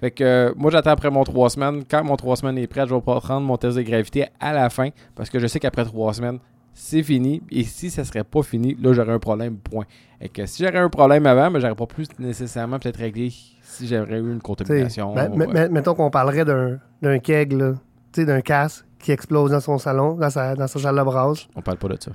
[0.00, 1.84] Fait que euh, moi j'attends après mon trois semaines.
[1.88, 4.52] Quand mon trois semaines est prêt, je vais pas prendre mon test de gravité à
[4.52, 6.40] la fin parce que je sais qu'après trois semaines,
[6.74, 7.40] c'est fini.
[7.52, 9.84] Et si ça serait pas fini, là j'aurais un problème, point.
[10.20, 13.30] Et que si j'aurais un problème avant, mais j'aurais pas pu nécessairement peut-être réglé
[13.62, 15.14] si j'aurais eu une contamination.
[15.14, 17.74] ben, me- mettons qu'on parlerait d'un keg, là,
[18.12, 21.02] tu sais, d'un casse qui explose dans son salon, dans sa, dans sa salle de
[21.04, 21.46] brasse.
[21.54, 22.10] On parle pas de ça.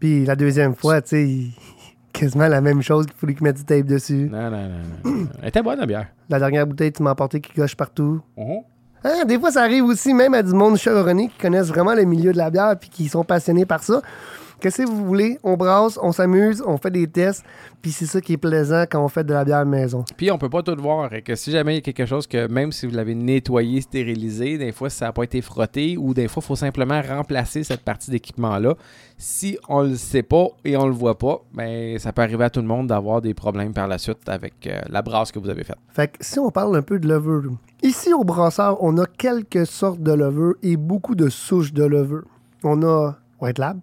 [0.00, 1.52] Puis la deuxième fois, tu sais, il-
[2.12, 4.28] quasiment la même chose qu'il fallait qu'il mette du tape dessus.
[4.30, 5.26] Non, non, non, non.
[5.42, 6.06] Elle était bonne la bière.
[6.28, 8.20] La dernière bouteille, tu m'as apporté qui gauche partout.
[8.36, 8.60] Mhm.
[9.06, 12.04] Hein, des fois, ça arrive aussi même à du monde chevronné qui connaissent vraiment le
[12.04, 14.00] milieu de la bière puis qui sont passionnés par ça.
[14.64, 15.38] Qu'est-ce que vous voulez?
[15.42, 17.44] On brasse, on s'amuse, on fait des tests,
[17.82, 20.06] puis c'est ça qui est plaisant quand on fait de la bière maison.
[20.16, 21.12] Puis on peut pas tout voir.
[21.12, 23.82] Et que si jamais il y a quelque chose que même si vous l'avez nettoyé,
[23.82, 27.62] stérilisé, des fois ça n'a pas été frotté ou des fois il faut simplement remplacer
[27.62, 28.74] cette partie d'équipement-là.
[29.18, 32.48] Si on le sait pas et on le voit pas, ben ça peut arriver à
[32.48, 35.50] tout le monde d'avoir des problèmes par la suite avec euh, la brasse que vous
[35.50, 35.76] avez faite.
[35.90, 37.52] Fait que si on parle un peu de levure,
[37.82, 42.24] ici au brasseur, on a quelques sortes de levure et beaucoup de souches de levure.
[42.62, 43.80] On a White Lab,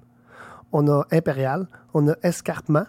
[0.72, 2.86] on a Impérial, on a Escarpement,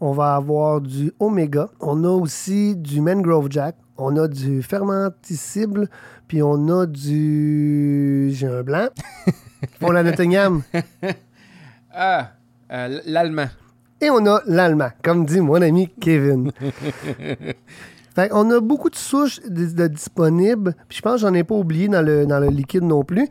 [0.00, 5.88] on va avoir du Omega, on a aussi du Mangrove Jack, on a du Fermenticible,
[6.28, 8.30] puis on a du.
[8.32, 8.88] J'ai un blanc.
[9.82, 10.62] on a le Nottingham.
[11.92, 12.30] Ah,
[12.70, 13.48] euh, l'allemand.
[14.00, 16.52] Et on a l'allemand, comme dit mon ami Kevin.
[18.18, 20.74] fait on a beaucoup de souches de, disponibles.
[20.88, 23.28] Puis je pense que j'en ai pas oublié dans le, liquide non plus.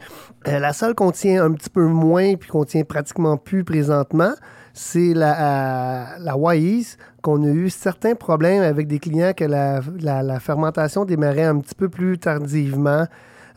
[0.47, 4.33] Euh, la seule qu'on tient un petit peu moins puis qu'on tient pratiquement plus présentement,
[4.73, 9.81] c'est la, euh, la Wise, qu'on a eu certains problèmes avec des clients que la-
[9.99, 13.05] la fermentation démarrait un petit peu plus tardivement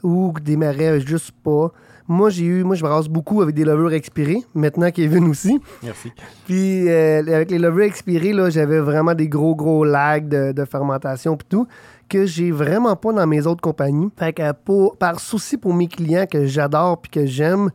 [0.03, 1.73] ou démarrait juste pas.
[2.11, 4.43] Moi, j'ai eu, moi, je brasse beaucoup avec des levures expirées.
[4.53, 5.61] Maintenant, Kevin aussi.
[5.83, 6.11] Merci.
[6.45, 10.65] Puis euh, avec les levures expirées, là, j'avais vraiment des gros, gros lags de, de
[10.65, 11.69] fermentation puis tout,
[12.09, 14.09] que j'ai vraiment pas dans mes autres compagnies.
[14.19, 17.71] Fait que pour- par souci pour mes clients que j'adore puis que j'aime,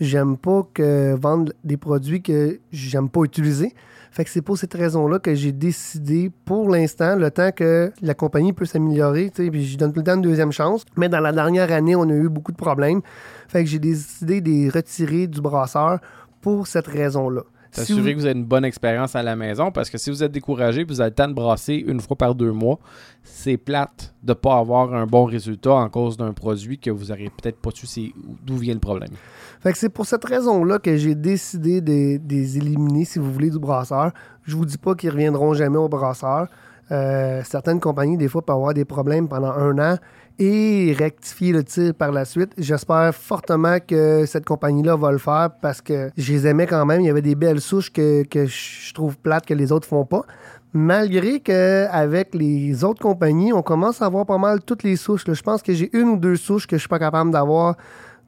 [0.00, 3.72] j'aime pas que vendre des produits que j'aime pas utiliser.
[4.10, 8.14] Fait que c'est pour cette raison-là que j'ai décidé, pour l'instant, le temps que la
[8.14, 10.84] compagnie peut s'améliorer, tu sais, puis je donne tout le temps une deuxième chance.
[10.96, 13.00] Mais dans la dernière année, on a eu beaucoup de problèmes.
[13.48, 15.98] Fait que j'ai décidé de les retirer du brasseur
[16.40, 17.42] pour cette raison-là.
[17.70, 20.08] Si S'assurer vous- que vous avez une bonne expérience à la maison parce que si
[20.08, 22.78] vous êtes découragé vous avez le temps de brasser une fois par deux mois,
[23.22, 27.06] c'est plate de ne pas avoir un bon résultat en cause d'un produit que vous
[27.06, 28.12] n'aurez peut-être pas su c'est
[28.46, 29.10] d'où vient le problème.
[29.60, 33.30] Fait que c'est pour cette raison-là que j'ai décidé de, de les éliminer, si vous
[33.30, 34.12] voulez, du brasseur.
[34.44, 36.46] Je vous dis pas qu'ils reviendront jamais au brasseur.
[36.90, 39.96] Euh, certaines compagnies, des fois, peuvent avoir des problèmes pendant un an
[40.38, 42.52] et rectifier le tir par la suite.
[42.58, 47.00] J'espère fortement que cette compagnie-là va le faire parce que je les aimais quand même.
[47.00, 50.04] Il y avait des belles souches que, que je trouve plates que les autres font
[50.04, 50.22] pas.
[50.72, 55.24] Malgré qu'avec les autres compagnies, on commence à avoir pas mal toutes les souches.
[55.26, 57.76] Je pense que j'ai une ou deux souches que je suis pas capable d'avoir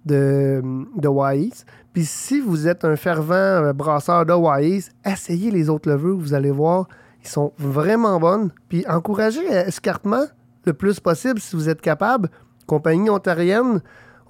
[0.06, 0.62] de,
[0.96, 1.64] de Wise.
[1.92, 6.34] Puis si vous êtes un fervent euh, brasseur de Wise, essayez les autres levures, vous
[6.34, 6.88] allez voir,
[7.22, 8.50] ils sont vraiment bonnes.
[8.68, 10.24] Puis encouragez euh, escarpement
[10.64, 12.28] le plus possible si vous êtes capable.
[12.66, 13.80] Compagnie ontarienne,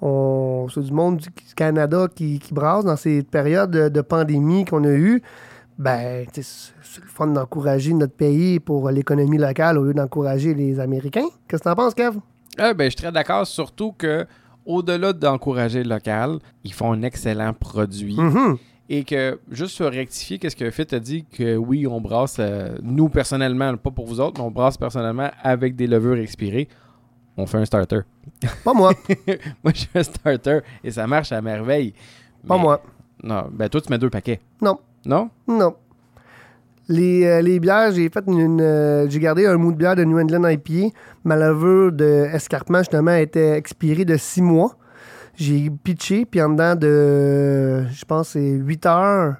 [0.01, 4.65] on, c'est du monde du Canada qui, qui brasse dans ces périodes de, de pandémie
[4.65, 5.21] qu'on a eues.
[5.77, 11.27] Ben, c'est le fun d'encourager notre pays pour l'économie locale au lieu d'encourager les Américains.
[11.47, 12.17] Qu'est-ce que t'en penses, Kev?
[12.57, 14.25] Ah, ben, je suis très d'accord, surtout que
[14.65, 18.15] au-delà d'encourager le local, ils font un excellent produit.
[18.15, 18.57] Mhm.
[18.93, 21.23] Et que, juste pour rectifier, qu'est-ce que Fit a dit?
[21.23, 25.29] Que oui, on brasse, euh, nous personnellement, pas pour vous autres, mais on brasse personnellement
[25.41, 26.67] avec des levures expirées.
[27.37, 28.01] On fait un starter.
[28.65, 28.91] Pas moi.
[29.63, 31.93] moi, je fais un starter et ça marche à merveille.
[32.45, 32.83] Pas Mais- moi.
[33.23, 34.41] Non, ben toi, tu mets deux paquets.
[34.61, 34.77] Non.
[35.05, 35.29] Non?
[35.47, 35.73] Non.
[36.89, 39.95] Les, euh, les bières, j'ai fait une, une, euh, j'ai gardé un mou de bière
[39.95, 40.93] de New England IPA.
[41.23, 44.75] Ma levure de escarpement, justement, était expirée de 6 mois.
[45.41, 49.35] J'ai pitché, puis en dedans de, je pense, c'est 8 heures,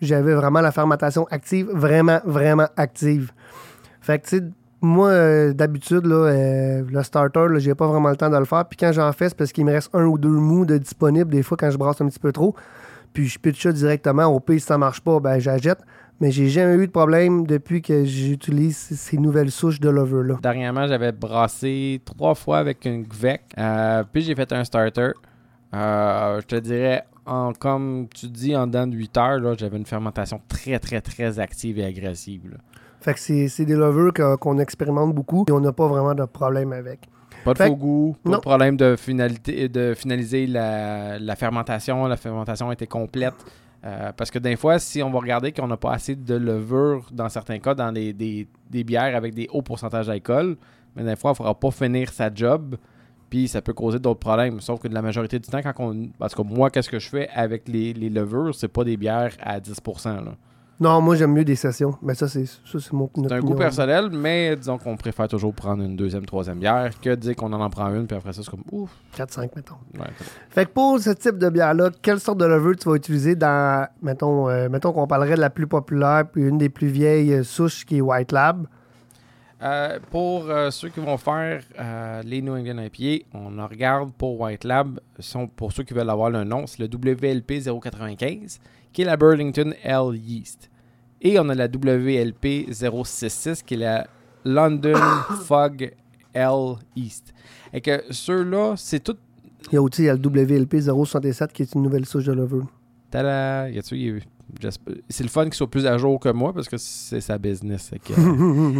[0.00, 3.32] j'avais vraiment la fermentation active, vraiment, vraiment active.
[4.00, 4.44] Fait que, tu sais,
[4.80, 8.44] moi, euh, d'habitude, là, euh, le starter, là, j'ai pas vraiment le temps de le
[8.44, 8.64] faire.
[8.66, 11.32] Puis quand j'en fais, c'est parce qu'il me reste un ou deux mous de disponibles,
[11.32, 12.54] des fois, quand je brasse un petit peu trop.
[13.12, 14.26] Puis je pitch ça directement.
[14.26, 15.78] Au pire, si ça marche pas, ben j'achète.
[16.20, 20.38] Mais j'ai jamais eu de problème depuis que j'utilise ces nouvelles souches de lover-là.
[20.40, 23.40] Dernièrement, j'avais brassé trois fois avec une GVEC.
[23.58, 25.10] euh, puis j'ai fait un starter.
[25.74, 29.86] Euh, je te dirais, en, comme tu dis, en dedans de 8 heures, j'avais une
[29.86, 32.42] fermentation très, très, très active et agressive.
[32.50, 32.58] là.
[33.00, 36.72] Fait que c'est des que- qu'on expérimente beaucoup et on n'a pas vraiment de problème
[36.72, 37.00] avec.
[37.44, 38.36] Pas de Fait faux goût, pas non.
[38.36, 42.06] de problème de, finalité, de finaliser la, la fermentation.
[42.06, 43.34] La fermentation était complète.
[43.84, 47.04] Euh, parce que des fois, si on va regarder qu'on n'a pas assez de levure,
[47.10, 50.56] dans certains cas, dans des, des- des bières avec des hauts pourcentages d'alcool,
[50.94, 52.76] mais des fois, il ne faudra pas finir sa job,
[53.32, 54.60] puis ça peut causer d'autres problèmes.
[54.60, 56.10] Sauf que de la majorité du temps, quand on.
[56.18, 59.32] Parce que moi, qu'est-ce que je fais avec les, les levures, c'est pas des bières
[59.40, 60.22] à 10%.
[60.22, 60.32] là.
[60.78, 61.96] Non, moi j'aime mieux des sessions.
[62.02, 65.54] Mais ça, c'est ça, c'est mon C'est un goût personnel, mais disons qu'on préfère toujours
[65.54, 68.34] prendre une deuxième, troisième bière que de dire qu'on en en prend une, puis après
[68.34, 68.90] ça, c'est comme ouf.
[69.16, 69.76] 4-5, mettons.
[69.98, 70.08] Ouais,
[70.50, 73.88] Fait que pour ce type de bière-là, quelle sorte de levure tu vas utiliser dans,
[74.02, 77.44] mettons, euh, mettons qu'on parlerait de la plus populaire, puis une des plus vieilles euh,
[77.44, 78.66] souches qui est White Lab?
[79.62, 84.12] Euh, pour euh, ceux qui vont faire euh, les New England IPA, on en regarde
[84.12, 84.98] pour White Lab.
[85.20, 88.58] Sont, pour ceux qui veulent avoir le nom, c'est le WLP 095,
[88.92, 90.68] qui est la Burlington L Yeast.
[91.20, 94.06] Et on a la WLP 066, qui est la
[94.44, 94.94] London
[95.44, 95.92] Fog
[96.34, 97.32] L Yeast.
[97.72, 99.16] Et que ceux-là, c'est tout.
[99.70, 102.24] Il y a aussi il y a le WLP 067 qui est une nouvelle souche
[102.24, 102.66] de levure.
[103.12, 103.70] Tada!
[103.70, 104.22] Y a-tu-
[105.08, 107.90] C'est le fun qu'il soit plus à jour que moi parce que c'est sa business.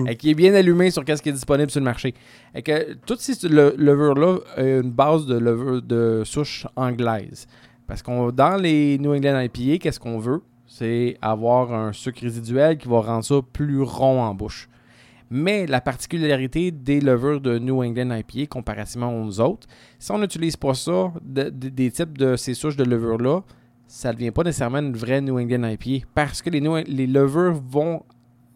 [0.07, 2.15] Et qui est bien allumé sur qu'est-ce qui est disponible sur le marché.
[2.55, 7.47] Et que toutes ces le- levures-là ont une base de levure de souche anglaise.
[7.87, 10.43] Parce qu'on dans les New England IPA, qu'est-ce qu'on veut?
[10.67, 14.69] C'est avoir un sucre résiduel qui va rendre ça plus rond en bouche.
[15.31, 19.67] Mais la particularité des levures de New England IPA comparativement aux autres,
[19.99, 23.43] si on n'utilise pas ça, de- de- des types de ces souches de levure-là,
[23.95, 26.07] ça ne devient pas nécessairement une vraie New England IPA.
[26.15, 28.03] Parce que les, les levures vont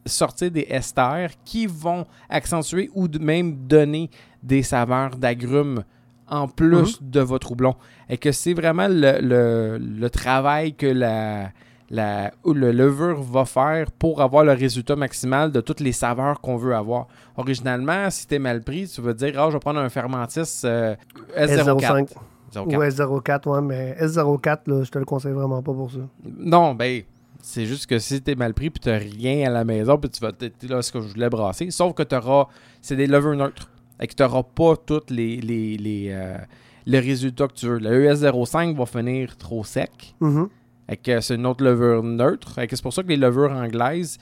[0.07, 4.09] sortir des esters qui vont accentuer ou de- même donner
[4.43, 5.84] des saveurs d'agrumes
[6.28, 7.74] en plus de votre houblon.
[8.09, 11.51] Et que c'est vraiment le, le- le travail que la,
[11.91, 16.74] le levure va faire pour avoir le résultat maximal de toutes les saveurs qu'on veut
[16.74, 17.09] avoir.
[17.37, 20.95] Originalement, si t'es mal pris, tu vas dire «Ah, je vais prendre un fermentis euh,
[21.37, 21.78] S04.
[22.01, 22.09] S05
[22.53, 22.66] 04.
[22.66, 25.99] ou S04, ouais, mais S04, là, je te le conseille vraiment pas pour ça.
[26.38, 27.03] Non, ben,
[27.42, 30.20] c'est juste que si t'es mal pris puis t'as rien à la maison puis tu
[30.20, 32.47] vas t'es là ce que je voulais brasser, sauf que t'auras,
[32.82, 33.70] c'est des levures neutres
[34.01, 36.36] et que t'auras pas tous les, les, les, euh,
[36.86, 37.78] les résultats que tu veux.
[37.78, 40.14] Le ES05 va finir trop sec
[40.88, 43.53] et que c'est une autre levure neutre et que c'est pour ça que les levures
[43.53, 44.18] anglaises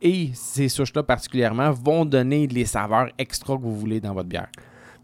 [0.00, 4.48] et ces souches-là particulièrement vont donner les saveurs extra que vous voulez dans votre bière.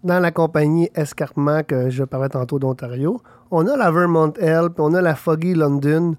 [0.05, 3.21] Dans la compagnie Escarpement que je parlais tantôt d'Ontario,
[3.51, 6.15] on a la Vermont L, puis on a la Foggy London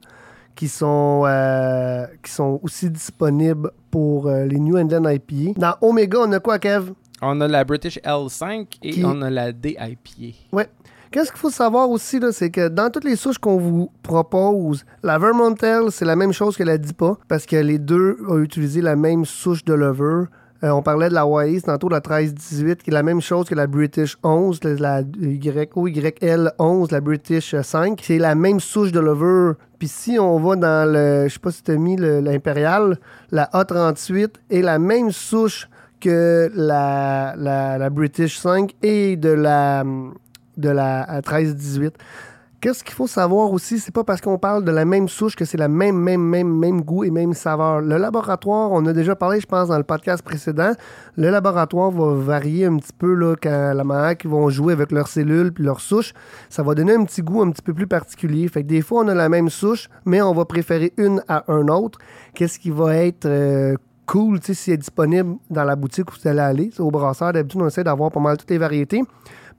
[0.55, 5.57] qui sont, euh, qui sont aussi disponibles pour euh, les New England IPA.
[5.57, 6.91] Dans Omega, on a quoi, Kev?
[7.21, 10.65] On a la British L5 et Qui- on a la DIPA.
[11.11, 15.17] Qu'est-ce qu'il faut savoir aussi, c'est que dans toutes les souches qu'on vous propose, la
[15.17, 18.81] Vermont L, c'est la même chose que la DIPA, parce que les deux ont utilisé
[18.81, 20.27] la même souche de levure.
[20.63, 23.55] Euh, on parlait de la YS, tantôt la 1318, qui est la même chose que
[23.55, 27.99] la British 11, la, la y, OYL 11, la British 5.
[28.03, 29.55] C'est la même souche de levure.
[29.77, 32.97] Puis si on va dans le, je sais pas si tu as mis l'impérial,
[33.31, 35.69] la A38 est la même souche
[36.01, 39.85] que la, la, la British 5 et de la,
[40.57, 41.93] de la 1318.
[42.61, 45.45] Qu'est-ce qu'il faut savoir aussi, c'est pas parce qu'on parle de la même souche que
[45.45, 47.79] c'est la même, même, même, même goût et même saveur.
[47.79, 50.73] Le laboratoire, on a déjà parlé, je pense, dans le podcast précédent,
[51.15, 54.91] le laboratoire va varier un petit peu là, quand la manière qu'ils vont jouer avec
[54.91, 56.11] leurs cellules puis leurs souches.
[56.49, 58.45] Ça va donner un petit goût un petit peu plus particulier.
[58.49, 61.45] Fait que des fois, on a la même souche, mais on va préférer une à
[61.47, 61.97] un autre.
[62.33, 66.15] Qu'est-ce qui va être euh, cool, tu sais, s'il est disponible dans la boutique où
[66.21, 66.71] vous allez aller?
[66.73, 69.01] C'est Au brasseur, d'habitude, on essaie d'avoir pas mal toutes les variétés.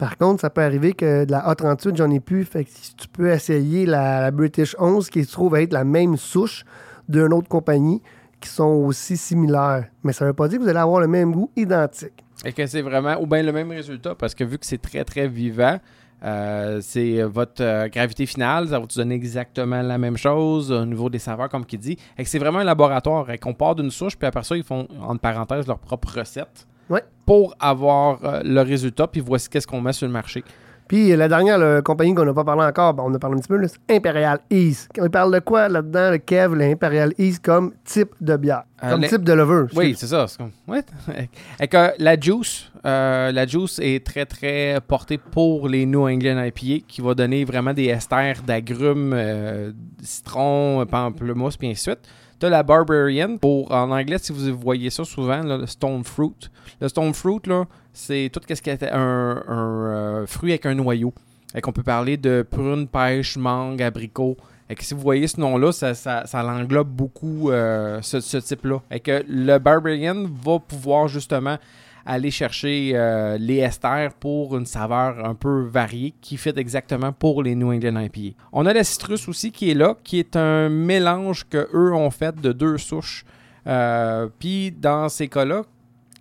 [0.01, 2.47] Par contre, ça peut arriver que de la A38, j'en ai plus.
[2.47, 6.17] Fait que si tu peux essayer la, British 11, qui se trouve être la même
[6.17, 6.65] souche
[7.07, 8.01] d'une autre compagnie,
[8.41, 9.85] qui sont aussi similaires.
[10.03, 12.25] Mais ça ne veut pas dire que vous allez avoir le même goût identique.
[12.47, 15.05] Et que c'est vraiment, ou bien le même résultat, parce que vu que c'est très
[15.05, 15.79] très vivant,
[16.25, 20.87] euh, c'est votre euh, gravité finale, ça va vous donner exactement la même chose au
[20.87, 21.99] niveau des saveurs, comme qui dit.
[22.17, 24.65] Et que c'est vraiment un laboratoire, et qu'on part d'une souche, puis après ça, ils
[24.65, 27.03] font, entre parenthèses, leur propre recette Ouais.
[27.25, 30.43] pour avoir euh, le résultat, puis voici qu'est-ce qu'on met sur le marché.
[30.89, 33.39] Puis la dernière la compagnie qu'on n'a pas parlé encore, ben, on a parlé un
[33.41, 34.89] petit peu, c'est Imperial East.
[35.01, 39.05] On parle de quoi là-dedans, le Kev, l'Imperial East, comme type de bière, Euh, comme
[39.07, 39.67] type de lever.
[39.77, 40.27] Oui, c'est ça.
[40.37, 40.83] comme- ouais.
[42.01, 47.01] La juice, euh, la juice est très très portée pour les New England IPA, qui
[47.01, 49.71] va donner vraiment des esters d'agrumes, euh,
[50.03, 52.09] citron, pamplemousse, puis ainsi de suite.
[52.41, 53.37] T'as la Barbarian.
[53.37, 56.51] Pour, en anglais, si vous voyez ça souvent, le Stone Fruit.
[56.81, 61.13] Le Stone Fruit, là, c'est tout ce qui est un, euh, fruit avec un noyau.
[61.55, 64.39] Et qu'on peut parler de prune, pêche, mangue, abricot.
[64.71, 68.39] Et que si vous voyez ce nom-là, ça, ça, ça l'englobe beaucoup euh, ce, ce
[68.39, 68.81] type-là.
[68.91, 71.59] Et que le Barbarian va pouvoir justement
[72.07, 77.43] aller chercher euh, les esters pour une saveur un peu variée qui fit exactement pour
[77.43, 78.37] les New England IPA.
[78.53, 82.11] On a la citrus aussi qui est là, qui est un mélange que eux ont
[82.11, 83.25] fait de deux souches.
[83.67, 85.63] Euh, Puis dans ces cas-là,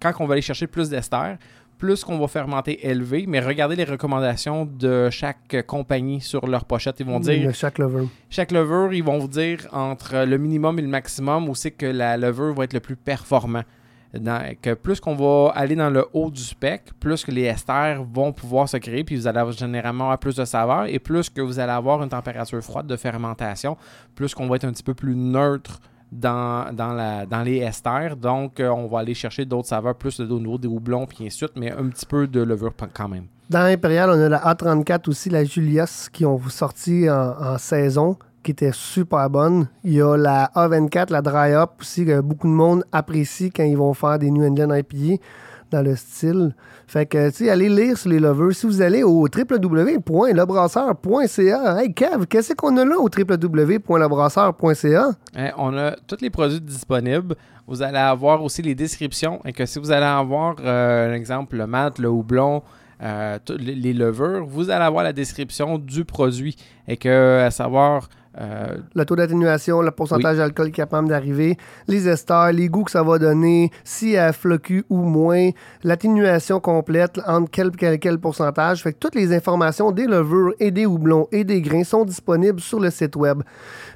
[0.01, 1.37] quand on va aller chercher plus d'esters,
[1.77, 6.97] plus qu'on va fermenter élevé, mais regardez les recommandations de chaque compagnie sur leur pochette.
[6.99, 8.05] Ils vont dire De chaque lever.
[8.29, 11.85] chaque levure, ils vont vous dire entre le minimum et le maximum où c'est que
[11.85, 13.63] la levure va être le plus performant.
[14.11, 18.33] Que plus qu'on va aller dans le haut du spec, plus que les esters vont
[18.33, 21.59] pouvoir se créer, puis vous allez avoir généralement plus de saveur, et plus que vous
[21.59, 23.77] allez avoir une température froide de fermentation,
[24.15, 25.79] plus qu'on va être un petit peu plus neutre
[26.11, 28.15] dans, dans, les esters.
[28.15, 31.27] Donc, euh, on va aller chercher d'autres saveurs, plus au niveau des houblons, puis ainsi
[31.27, 33.25] de suite, mais un petit peu de levure quand même.
[33.47, 38.17] Dans Imperial, on a la A34 aussi, la Julius, qui ont sorti en saison,
[38.49, 39.67] qui était super bonne.
[39.83, 43.61] Il y a la A24, la Dry Up aussi, que beaucoup de monde apprécie quand
[43.63, 45.21] ils vont faire des New England IPA
[45.69, 46.55] dans le style.
[46.87, 48.55] Fait que, tu sais, allez lire sur les lovers.
[48.55, 55.11] Si vous allez au www.lebrasseur.ca, hey Kev, qu'est-ce qu'on a là au www.lebrasseur.ca?
[55.35, 57.35] Hein, on a tous les produits disponibles.
[57.67, 59.41] Vous allez avoir aussi les descriptions.
[59.45, 62.63] Et que si vous allez avoir, euh, exemple, le mat, le houblon,
[63.03, 66.55] euh, les levures, vous allez avoir la description du produit.
[66.87, 71.57] Et que, à savoir, euh, le taux d'atténuation, le pourcentage d'alcool capable d'arriver,
[71.87, 75.49] les esters, les goûts que ça va donner, si elle flocu ou moins,
[75.83, 78.83] l'atténuation complète, entre quel, quel, quel pourcentage.
[78.83, 82.59] Fait que toutes les informations des levures et des houblons et des grains sont disponibles
[82.59, 83.41] sur le site web.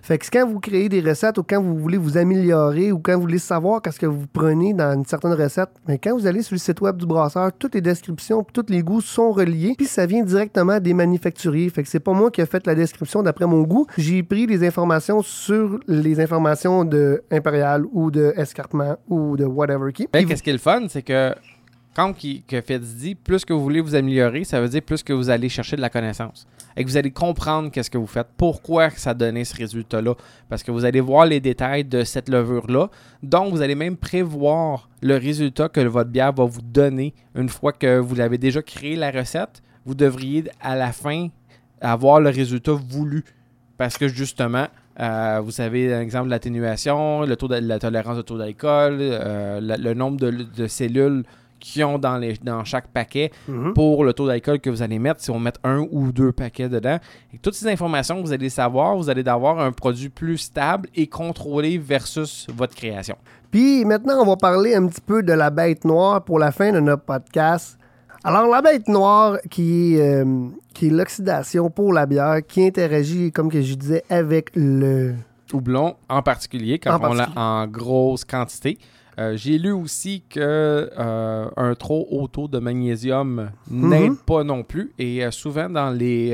[0.01, 3.15] Fait que quand vous créez des recettes ou quand vous voulez vous améliorer ou quand
[3.15, 6.41] vous voulez savoir qu'est-ce que vous prenez dans une certaine recette, mais quand vous allez
[6.41, 9.85] sur le site web du brasseur, toutes les descriptions, tous les goûts sont reliés, puis
[9.85, 11.69] ça vient directement des manufacturiers.
[11.69, 13.85] Fait que c'est pas moi qui ai fait la description d'après mon goût.
[13.97, 19.91] J'ai pris les informations sur les informations de Impérial ou de Escarpement ou de whatever
[19.93, 20.07] qui.
[20.11, 21.33] ben, qu'est-ce qui est le fun, c'est que
[21.95, 25.03] quand qui, que Fitz dit, plus que vous voulez vous améliorer, ça veut dire plus
[25.03, 26.47] que vous allez chercher de la connaissance.
[26.75, 30.15] Et que vous allez comprendre qu'est-ce que vous faites, pourquoi ça a donné ce résultat-là.
[30.49, 32.89] Parce que vous allez voir les détails de cette levure-là.
[33.21, 37.73] Donc, vous allez même prévoir le résultat que votre bière va vous donner une fois
[37.73, 39.61] que vous avez déjà créé la recette.
[39.85, 41.27] Vous devriez, à la fin,
[41.79, 43.23] avoir le résultat voulu.
[43.83, 44.67] Parce que justement,
[44.97, 48.95] euh, vous savez, un exemple de l'atténuation, le taux de la tolérance de taux d'alcool,
[49.01, 51.23] euh, le nombre de, de cellules
[51.59, 53.73] qui ont dans, les, dans chaque paquet Mhm.
[53.73, 56.69] pour le taux d'alcool que vous allez mettre, si on met un ou deux paquets
[56.69, 56.97] dedans.
[57.33, 60.87] Et toutes ces informations que vous allez savoir, vous allez avoir un produit plus stable
[60.95, 63.17] et contrôlé versus votre création.
[63.51, 66.71] Puis maintenant, on va parler un petit peu de la bête noire pour la fin
[66.71, 67.77] de notre podcast.
[68.23, 73.31] Alors, la bête noire, qui est, euh, qui est l'oxydation pour la bière, qui interagit,
[73.31, 75.15] comme que je disais, avec le...
[75.51, 78.77] Houblon en particulier, quand En on l'a en grosse quantité.
[79.19, 84.17] Euh, J'ai lu aussi que euh, un trop haut taux de magnésium n'aide Mhm.
[84.25, 84.91] pas non plus.
[84.97, 86.31] Et euh, souvent dans les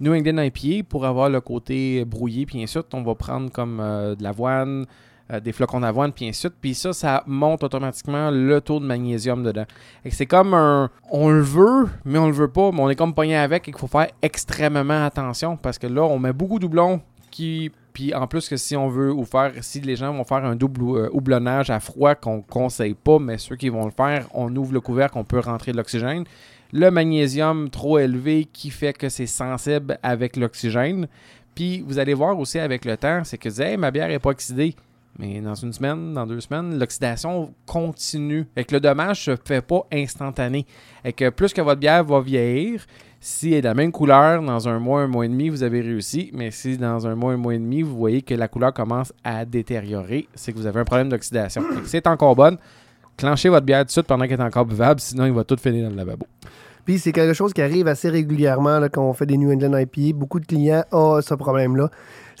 [0.00, 4.22] New England IPA, pour avoir le côté brouillé, puis ensuite, on va prendre comme de
[4.22, 4.86] l'avoine,
[5.32, 9.42] euh, des flocons d'avoine, puis ensuite, puis ça, ça monte automatiquement le taux de magnésium
[9.42, 9.64] dedans.
[10.08, 10.90] C'est comme un...
[11.10, 13.72] On le veut, mais on le veut pas, mais on est comme pogné avec et
[13.72, 17.00] qu'il faut faire extrêmement attention parce que là, on met beaucoup de doublons
[17.30, 17.70] qui...
[17.92, 20.54] Puis en plus que si on veut ou faire, si les gens vont faire un
[20.54, 24.54] double euh, houblonnage à froid qu'on conseille pas, mais ceux qui vont le faire, on
[24.54, 26.24] ouvre le couvercle, on peut rentrer de l'oxygène.
[26.72, 31.08] Le magnésium trop élevé qui fait que c'est sensible avec l'oxygène.
[31.54, 34.30] Puis vous allez voir aussi avec le temps, c'est que Hey, ma bière n'est pas
[34.30, 34.76] oxydée.
[35.18, 38.46] Mais dans une semaine, dans deux semaines, l'oxydation continue.
[38.56, 40.66] Et que le dommage se fait pas instantané.
[41.04, 42.86] Et que plus que votre bière va vieillir,
[43.20, 45.62] si elle est de la même couleur, dans un mois, un mois et demi, vous
[45.62, 46.30] avez réussi.
[46.32, 49.12] Mais si dans un mois, un mois et demi, vous voyez que la couleur commence
[49.22, 51.62] à détériorer, c'est que vous avez un problème d'oxydation.
[51.84, 52.56] Si elle est encore bonne,
[53.18, 55.56] clenchez votre bière tout de suite pendant qu'elle est encore buvable, sinon il va tout
[55.58, 56.26] finir dans le lavabo.
[56.84, 60.16] Puis c'est quelque chose qui arrive assez régulièrement quand on fait des New England IPA.
[60.16, 61.90] Beaucoup de clients ont ce problème-là.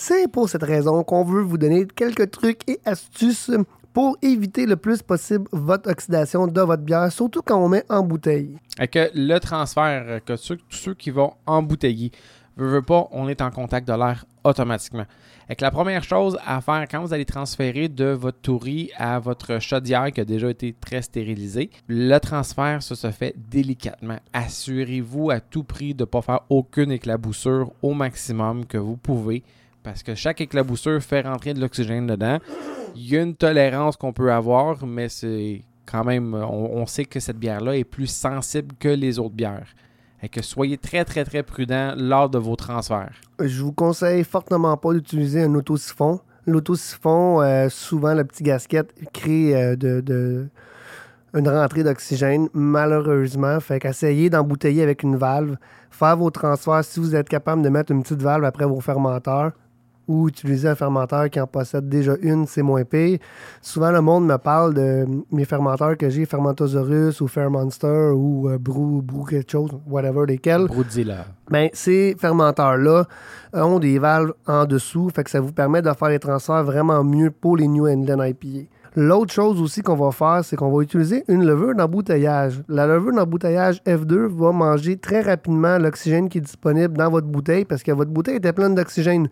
[0.02, 3.50] C'est pour cette raison qu'on veut vous donner quelques trucs et astuces
[3.92, 8.02] pour éviter le plus possible votre oxydation de votre bière, surtout quand on met en
[8.02, 8.56] bouteille.
[8.80, 12.12] Et le transfert, que tous ceux qui vont embouteiller,
[12.56, 15.04] veut, veut pas, on est en contact de l'air automatiquement.
[15.50, 19.58] Et la première chose à faire quand vous allez transférer de votre tourie à votre
[19.58, 24.18] chaudière qui a déjà été très stérilisée, le transfert, se fait délicatement.
[24.32, 29.42] Assurez-vous à tout prix de ne pas faire aucune éclaboussure au maximum que vous pouvez
[29.82, 32.38] parce que chaque éclaboussure fait rentrer de l'oxygène dedans.
[32.94, 37.18] Il y a une tolérance qu'on peut avoir, mais c'est quand même, on, sait que
[37.20, 39.68] cette bière-là est plus sensible que les autres bières.
[40.22, 43.14] Et que soyez très, très, très prudent lors de vos transferts.
[43.40, 46.20] Je vous conseille fortement pas d'utiliser un autosiphon.
[46.46, 50.48] L'autosiphon, euh, souvent, le petit gasket crée euh, de, de-
[51.32, 53.58] une rentrée d'oxygène, malheureusement.
[53.60, 55.56] Fait qu'essayez d'embouteiller avec une valve.
[55.90, 59.52] Faire vos transferts si vous êtes capable de mettre une petite valve après vos fermenteurs
[60.08, 63.18] ou utiliser un fermenteur qui en possède déjà une, c'est moins pire.
[63.62, 68.58] Souvent, le monde me parle de mes fermenteurs que j'ai, Fermentosaurus ou Fairmonster ou euh,
[68.58, 70.66] Brew, Brew quelque chose, whatever lesquels.
[70.66, 71.26] Broudzilla.
[71.50, 73.06] Ben, ces fermenteurs-là
[73.52, 77.02] ont des valves en dessous, fait que ça vous permet de faire les transferts vraiment
[77.04, 78.68] mieux pour les New England IPA.
[78.96, 82.60] L'autre chose aussi qu'on va faire, c'est qu'on va utiliser une levure d'embouteillage.
[82.68, 87.64] La levure d'embouteillage F2 va manger très rapidement l'oxygène qui est disponible dans votre bouteille
[87.64, 89.28] parce que votre bouteille était pleine d'oxygène.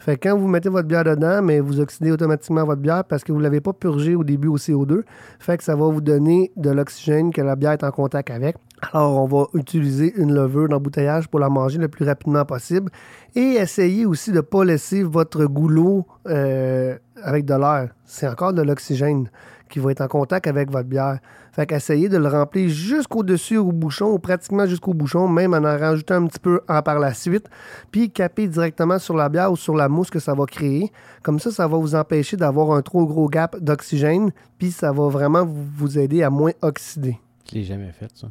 [0.00, 3.22] Fait que quand vous mettez votre bière dedans, mais vous oxydez automatiquement votre bière parce
[3.22, 5.02] que vous ne l'avez pas purgé au début au CO2.
[5.38, 8.56] Fait que ça va vous donner de l'oxygène que la bière est en contact avec.
[8.92, 12.90] Alors, on va utiliser une levure d'embouteillage pour la manger le plus rapidement possible.
[13.38, 17.94] Et essayez aussi de ne pas laisser votre goulot euh, avec de l'air.
[18.04, 19.30] C'est encore de l'oxygène
[19.68, 21.20] qui va être en contact avec votre bière.
[21.52, 25.78] Fait qu'essayez de le remplir jusqu'au-dessus au bouchon, ou pratiquement jusqu'au bouchon, même en en
[25.78, 27.48] rajoutant un petit peu en par la suite,
[27.92, 30.90] puis caper directement sur la bière ou sur la mousse que ça va créer.
[31.22, 35.06] Comme ça, ça va vous empêcher d'avoir un trop gros gap d'oxygène, puis ça va
[35.06, 37.20] vraiment vous vous aider à moins oxyder.
[37.48, 38.26] Je l'ai jamais fait, ça.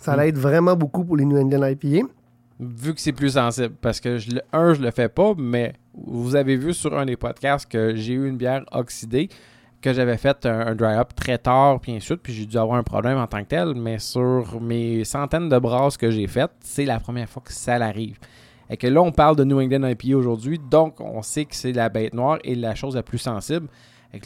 [0.00, 2.08] Ça l'aide vraiment beaucoup pour les New England IPA.
[2.60, 3.74] Vu que c'est plus sensible.
[3.80, 4.18] Parce que,
[4.52, 8.14] un, je le fais pas, mais vous avez vu sur un des podcasts que j'ai
[8.14, 9.28] eu une bière oxydée,
[9.80, 12.82] que j'avais fait un, un dry-up très tard, puis ensuite, puis j'ai dû avoir un
[12.82, 16.84] problème en tant que tel, mais sur mes centaines de brasses que j'ai faites, c'est
[16.84, 18.18] la première fois que ça l'arrive.
[18.70, 21.72] Et que là, on parle de New England IPA aujourd'hui, donc on sait que c'est
[21.72, 23.68] la bête noire et la chose la plus sensible.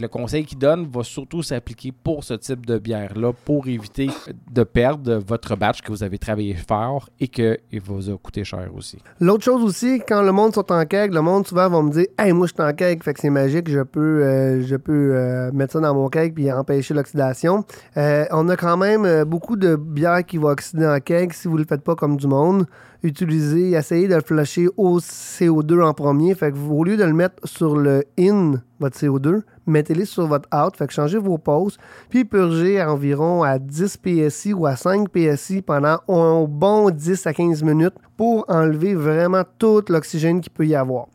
[0.00, 4.10] Le conseil qu'il donne va surtout s'appliquer pour ce type de bière-là, pour éviter
[4.50, 8.68] de perdre votre batch que vous avez travaillé fort et qu'il vous a coûté cher
[8.76, 8.98] aussi.
[9.20, 12.06] L'autre chose aussi, quand le monde sont en keg, le monde souvent va me dire
[12.18, 15.72] Hey, moi je suis en keg, fait que c'est magique, je peux, euh, euh, mettre
[15.72, 17.64] ça dans mon keg puis empêcher l'oxydation.
[17.96, 21.54] Euh, on a quand même beaucoup de bières qui vont oxyder en keg si vous
[21.54, 22.66] ne le faites pas comme du monde.
[23.04, 26.34] Utilisez, essayez de le flusher au CO2 en premier.
[26.34, 30.26] Fait que vous, au lieu de le mettre sur le in, votre CO2, mettez-le sur
[30.26, 30.76] votre out.
[30.76, 31.78] Fait que changez vos pauses.
[32.10, 37.26] Puis purgez à environ à 10 PSI ou à 5 PSI pendant un bon 10
[37.26, 41.06] à 15 minutes pour enlever vraiment tout l'oxygène qu'il peut y avoir.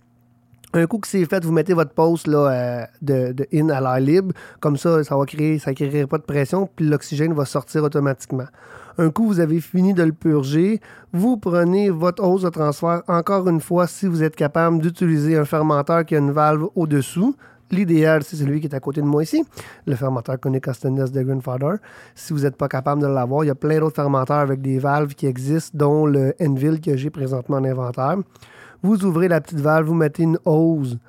[0.76, 4.00] Un coup que c'est fait, vous mettez votre pause là, euh, de, in à l'air
[4.00, 4.34] libre.
[4.60, 8.48] Comme ça, ça va créer, ça créera pas de pression, puis l'oxygène va sortir automatiquement.
[8.98, 10.82] Un coup, vous avez fini de le purger,
[11.14, 15.46] vous prenez votre hausse de transfert encore une fois si vous êtes capable d'utiliser un
[15.46, 17.36] fermenteur qui a une valve au-dessous.
[17.74, 19.44] L'idéal, c'est celui qui est à côté de moi ici,
[19.88, 21.78] le fermenteur Conic Ostendes de Grandfather.
[22.14, 24.78] Si vous n'êtes pas capable de l'avoir, il y a plein d'autres fermenteurs avec des
[24.78, 28.18] valves qui existent, dont le Enville que j'ai présentement en inventaire.
[28.84, 31.00] Vous ouvrez la petite valve, vous mettez une hose,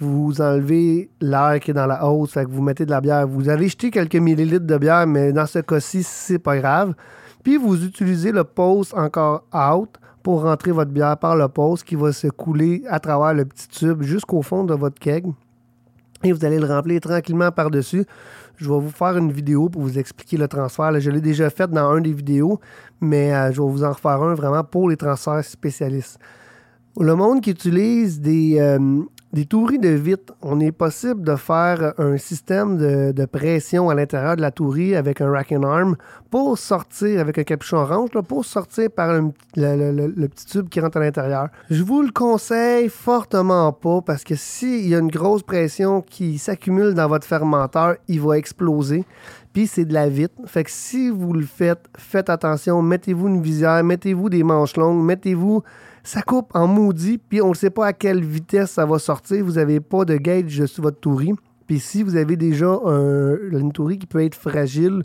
[0.00, 3.28] vous enlevez l'air qui est dans la hose, fait que vous mettez de la bière.
[3.28, 6.94] Vous allez jeter quelques millilitres de bière, mais dans ce cas-ci, c'est pas grave.
[7.42, 9.90] Puis vous utilisez le pose encore out
[10.22, 13.68] pour rentrer votre bière par le pose qui va se couler à travers le petit
[13.68, 15.26] tube jusqu'au fond de votre keg.
[16.24, 18.04] Et vous allez le remplir tranquillement par-dessus.
[18.56, 20.98] Je vais vous faire une vidéo pour vous expliquer le transfert.
[20.98, 22.60] Je l'ai déjà fait dans un des vidéos,
[23.00, 26.18] mais euh, je vais vous en refaire un vraiment pour les transferts spécialistes.
[26.98, 29.02] Le monde qui utilise des, euh,
[29.34, 34.36] des touris de vitre, on est possible de faire un système de, pression à l'intérieur
[34.36, 35.96] de la tourie avec un rack and arm
[36.30, 40.98] pour sortir avec un capuchon orange, pour sortir par le- le petit tube qui rentre
[40.98, 41.48] à l'intérieur.
[41.68, 46.38] Je vous le conseille fortement pas parce que s'il y a une grosse pression qui
[46.38, 49.04] s'accumule dans votre fermenteur, il va exploser.
[49.52, 50.34] Puis c'est de la vitre.
[50.46, 52.82] Fait que si vous le faites, faites attention.
[52.82, 55.62] Mettez-vous une visière, mettez-vous des manches longues, mettez-vous.
[56.06, 59.42] Ça coupe en maudit, puis on ne sait pas à quelle vitesse ça va sortir.
[59.44, 61.32] Vous n'avez pas de gauge sur votre tourie.
[61.66, 65.02] Puis si vous avez déjà un- une tourie qui peut être fragile,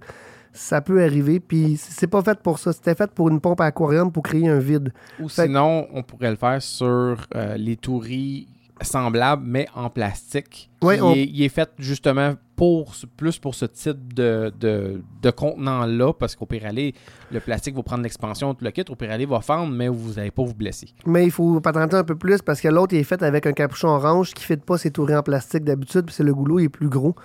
[0.52, 1.40] ça peut arriver.
[1.40, 2.74] Puis c'est pas fait pour ça.
[2.74, 4.92] C'était fait pour une pompe à aquarium pour créer un vide.
[5.22, 8.50] Ou Fait- sinon, on pourrait le faire sur euh, les touris
[8.82, 10.70] semblable, mais en plastique.
[10.82, 15.02] Oui, qui on- est- il est fait justement pour plus pour ce type de, de,
[15.22, 16.94] de contenant-là, parce qu'au pire aller,
[17.32, 20.14] le plastique va prendre l'expansion, tout le kit, au pire aller va fendre, mais vous
[20.14, 20.90] n'allez pas vous blesser.
[21.06, 23.88] Mais il faut patenter un peu plus parce que l'autre est fait avec un capuchon
[23.90, 26.70] orange qui ne fit pas ses tourées en plastique d'habitude, puis c'est le goulot est
[26.70, 27.16] plus gros.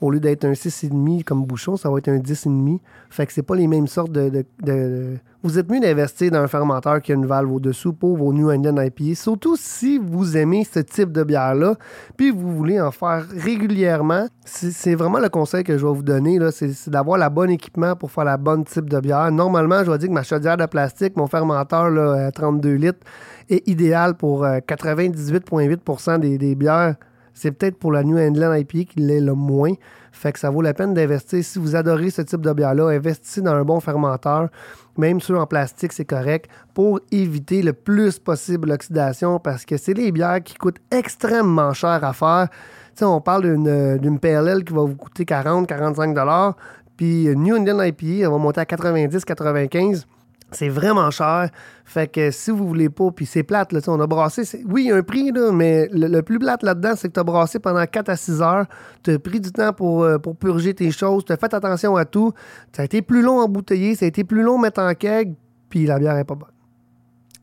[0.00, 2.80] Au lieu d'être un 6,5 comme bouchon, ça va être un 10,5.
[3.08, 4.44] Fait que c'est pas les mêmes sortes de,
[5.42, 8.50] Vous êtes mieux d'investir dans un fermenteur qui a une valve au-dessous pour vos New
[8.50, 9.14] England IPA.
[9.14, 11.76] Surtout si vous aimez ce type de bière-là,
[12.16, 14.26] puis vous voulez en faire régulièrement.
[14.44, 18.10] C'est vraiment le conseil que je vais vous donner, c'est d'avoir la bonne équipement pour
[18.10, 19.32] faire la bonne type de bière.
[19.32, 23.00] Normalement, je vais dire que ma chaudière de plastique, mon fermenteur là, à 32 litres,
[23.48, 26.96] est idéal pour euh, 98,8 des, des bières.
[27.36, 29.74] C'est peut-être pour la New England IPA qui l'est le moins.
[30.10, 31.44] Fait que ça vaut la peine d'investir.
[31.44, 34.48] Si vous adorez ce type de bière-là, investissez dans un bon fermenteur.
[34.96, 39.92] Même ceux en plastique, c'est correct, pour éviter le plus possible l'oxydation parce que c'est
[39.92, 42.48] les bières qui coûtent extrêmement cher à faire.
[43.02, 46.54] On parle d'une d'une PLL qui va vous coûter 40-45
[46.96, 50.06] puis New England IPA, elle va monter à 90-95
[50.52, 51.50] c'est vraiment cher.
[51.84, 54.42] Fait que si vous voulez pas, puis c'est plate, là, on a brassé.
[54.64, 57.24] Oui, il y a un prix, mais le, plus plate là-dedans, c'est que tu as
[57.24, 58.66] brassé pendant 4 à 6 heures.
[59.02, 61.24] Tu as pris du temps pour, euh, purger tes choses.
[61.24, 62.32] Tu as fait attention à tout.
[62.72, 64.94] Ça a été plus long à bouteiller, ça a été plus long à mettre en
[64.94, 65.34] keg,
[65.68, 66.48] puis la bière est pas bonne.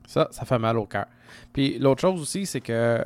[0.08, 1.06] Ça, ça fait mal au cœur.
[1.52, 3.04] Puis l'autre chose aussi, c'est que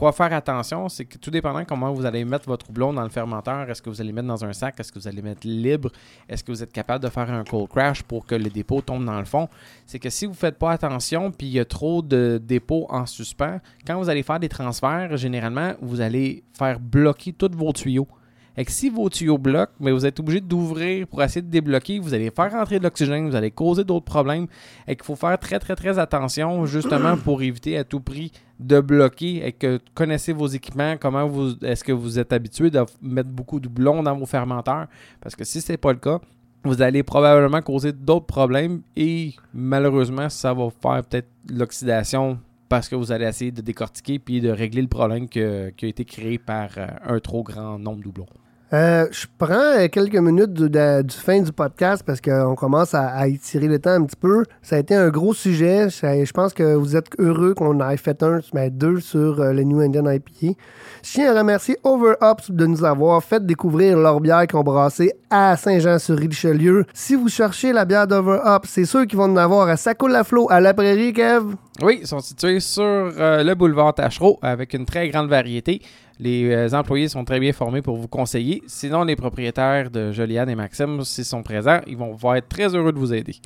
[0.00, 3.10] quoi faire attention, c'est que tout dépendant comment vous allez mettre votre houblon dans le
[3.10, 5.90] fermenteur, est-ce que vous allez mettre dans un sac, est-ce que vous allez mettre libre,
[6.26, 9.04] est-ce que vous êtes capable de faire un cold crash pour que le dépôt tombe
[9.04, 9.46] dans le fond,
[9.84, 12.86] c'est que si vous ne faites pas attention, puis il y a trop de dépôts
[12.88, 17.70] en suspens, quand vous allez faire des transferts, généralement, vous allez faire bloquer tous vos
[17.74, 18.08] tuyaux.
[18.56, 22.14] Et si vos tuyaux bloquent, mais vous êtes obligé d'ouvrir pour essayer de débloquer, vous
[22.14, 24.46] allez faire rentrer de l'oxygène, vous allez causer d'autres problèmes
[24.88, 28.80] et qu'il faut faire très très très attention justement pour éviter à tout prix de
[28.80, 33.30] bloquer et que connaissez vos équipements, comment vous est-ce que vous êtes habitué de mettre
[33.30, 34.86] beaucoup de blond dans vos fermenteurs?
[35.20, 36.20] Parce que si c'est pas le cas,
[36.62, 42.38] vous allez probablement causer d'autres problèmes et malheureusement ça va faire peut-être l'oxydation
[42.68, 46.04] parce que vous allez essayer de décortiquer puis de régler le problème qui a été
[46.04, 48.26] créé par euh, un trop grand nombre de doublons.
[48.72, 50.70] Euh, je prends euh, quelques minutes du,
[51.10, 54.44] fin du podcast parce qu'on commence à, à étirer le temps un petit peu.
[54.62, 55.88] Ça a été un gros sujet.
[55.90, 59.64] Je pense que vous êtes heureux qu'on ait fait un, mais deux sur euh, le
[59.64, 60.56] New England IPA.
[61.02, 65.14] Je tiens à remercier Overups de nous avoir fait découvrir leur bière qu'ils ont brassée
[65.30, 66.84] à Saint-Jean-sur-Richelieu.
[66.94, 70.60] Si vous cherchez la bière d'Overup, c'est sûr qu'ils vont en avoir à Sacoule-la-Flot, à
[70.60, 71.54] La Prairie, Kev.
[71.82, 75.80] Oui, ils sont situés sur euh, le boulevard Tachereau avec une très grande variété.
[76.20, 78.62] Les euh, employés sont très bien formés pour vous conseiller.
[78.66, 82.92] Sinon, les propriétaires de Joliane et Maxime, s'ils sont présents, ils vont être très heureux
[82.92, 83.36] de vous aider.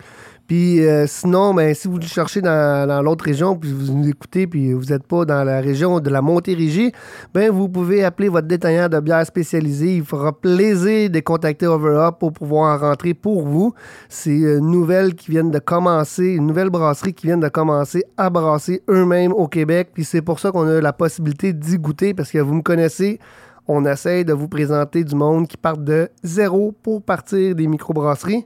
[0.46, 4.74] Puis euh, sinon, ben, si vous cherchez dans, l'autre région, puis vous nous écoutez, puis
[4.74, 6.92] vous n'êtes pas dans la région de la Montérégie,
[7.32, 9.96] ben vous pouvez appeler votre détaillant de bière spécialisé.
[9.96, 13.72] Il fera plaisir de contacter Overup pour pouvoir en rentrer pour vous.
[14.10, 18.28] C'est une nouvelle qui vient de commencer, une nouvelle brasserie qui vient de commencer à
[18.28, 19.90] brasser eux-mêmes au Québec.
[19.94, 23.18] Puis c'est pour ça qu'on a la possibilité d'y goûter, parce que vous me connaissez.
[23.66, 28.44] On essaye de vous présenter du monde qui part de zéro pour partir des microbrasseries.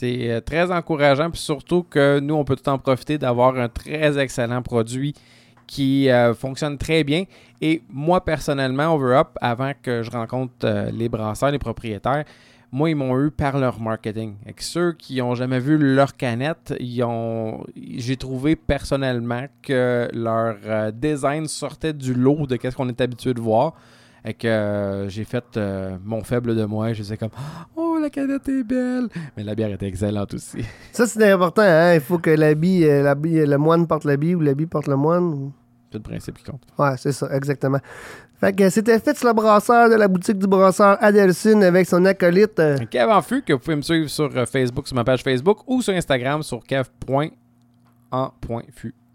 [0.00, 3.68] C'est euh, très encourageant, puis surtout que nous, on peut tout en profiter d'avoir un
[3.68, 5.14] très excellent produit
[5.66, 7.24] qui euh, fonctionne très bien.
[7.60, 12.24] Et moi, personnellement, Overup, avant que je rencontre euh, les brasseurs, les propriétaires,
[12.72, 14.36] moi, ils m'ont eu par leur marketing.
[14.46, 17.66] Et ceux qui n'ont jamais vu leur canette, ils ont...
[17.76, 23.40] j'ai trouvé personnellement que leur design sortait du lot de ce qu'on est habitué de
[23.40, 23.74] voir.
[24.24, 25.58] Et que j'ai fait
[26.04, 26.92] mon faible de moi.
[26.92, 27.30] Je disais comme
[27.74, 29.08] Oh, la canette est belle.
[29.36, 30.64] Mais la bière était excellente aussi.
[30.92, 31.62] Ça, c'est important.
[31.62, 31.94] Hein?
[31.94, 35.52] Il faut que l'habit, euh, l'habit- le moine porte l'habit ou l'habit porte le moine.
[35.92, 36.62] C'est le principe qui compte.
[36.78, 37.78] Ouais, c'est ça, exactement.
[38.40, 42.58] Fait que c'était Fitz le brasseur de la boutique du brasseur Adelson avec son acolyte.
[42.58, 45.22] euh, Kev en fût, que vous pouvez me suivre sur euh, Facebook, sur ma page
[45.22, 47.34] Facebook ou sur Instagram sur kev.en.fût.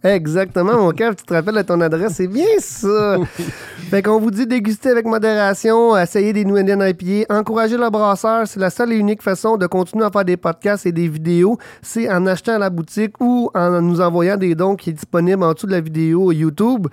[0.05, 3.17] Exactement, mon cœur, tu te rappelles de ton adresse, c'est bien ça.
[3.89, 8.47] fait qu'on vous dit déguster avec modération, essayer des New England IPA, encourager le brasseur,
[8.47, 11.57] c'est la seule et unique façon de continuer à faire des podcasts et des vidéos,
[11.81, 15.41] c'est en achetant à la boutique ou en nous envoyant des dons qui est disponible
[15.41, 16.85] en dessous de la vidéo YouTube.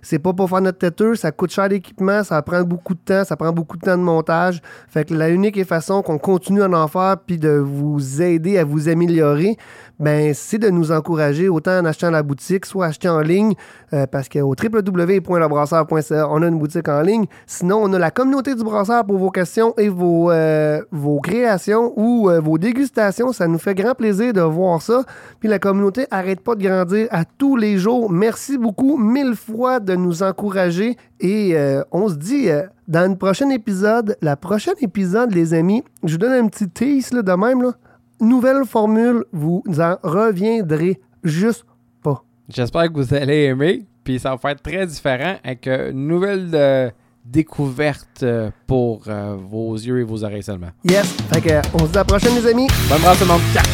[0.00, 3.24] C'est pas pour faire notre têteux, ça coûte cher d'équipement, ça prend beaucoup de temps,
[3.24, 4.62] ça prend beaucoup de temps de montage.
[4.88, 8.64] Fait que la unique façon qu'on continue à en faire puis de vous aider à
[8.64, 9.56] vous améliorer,
[10.00, 13.54] ben c'est de nous encourager autant en achetant la boutique soit acheter en ligne,
[13.92, 17.26] euh, parce qu'au www.lebrasseur.ca, on a une boutique en ligne.
[17.46, 21.92] Sinon, on a la communauté du brasseur pour vos questions et vos, euh, vos créations
[21.96, 23.32] ou euh, vos dégustations.
[23.32, 25.04] Ça nous fait grand plaisir de voir ça.
[25.38, 28.10] Puis la communauté arrête pas de grandir à tous les jours.
[28.10, 31.54] Merci beaucoup mille fois de nous encourager et
[31.92, 32.48] on se dit
[32.88, 37.12] dans le prochain épisode, la prochaine épisode, les amis, je vous donne un petit tease
[37.12, 37.62] là, de même.
[37.62, 37.72] Là
[38.20, 41.64] nouvelle formule, vous en reviendrez juste
[42.02, 42.22] pas.
[42.48, 46.50] J'espère que vous allez aimer, puis ça va faire très différent avec euh, une nouvelle
[46.54, 46.90] euh,
[47.24, 49.04] découverte euh, pour
[49.48, 50.70] vos yeux et vos oreilles seulement.
[50.84, 52.68] Yes, fait on se dit à la prochaine les amis.
[52.88, 53.42] Bonne brasse tout le monde.
[53.52, 53.64] Ciao.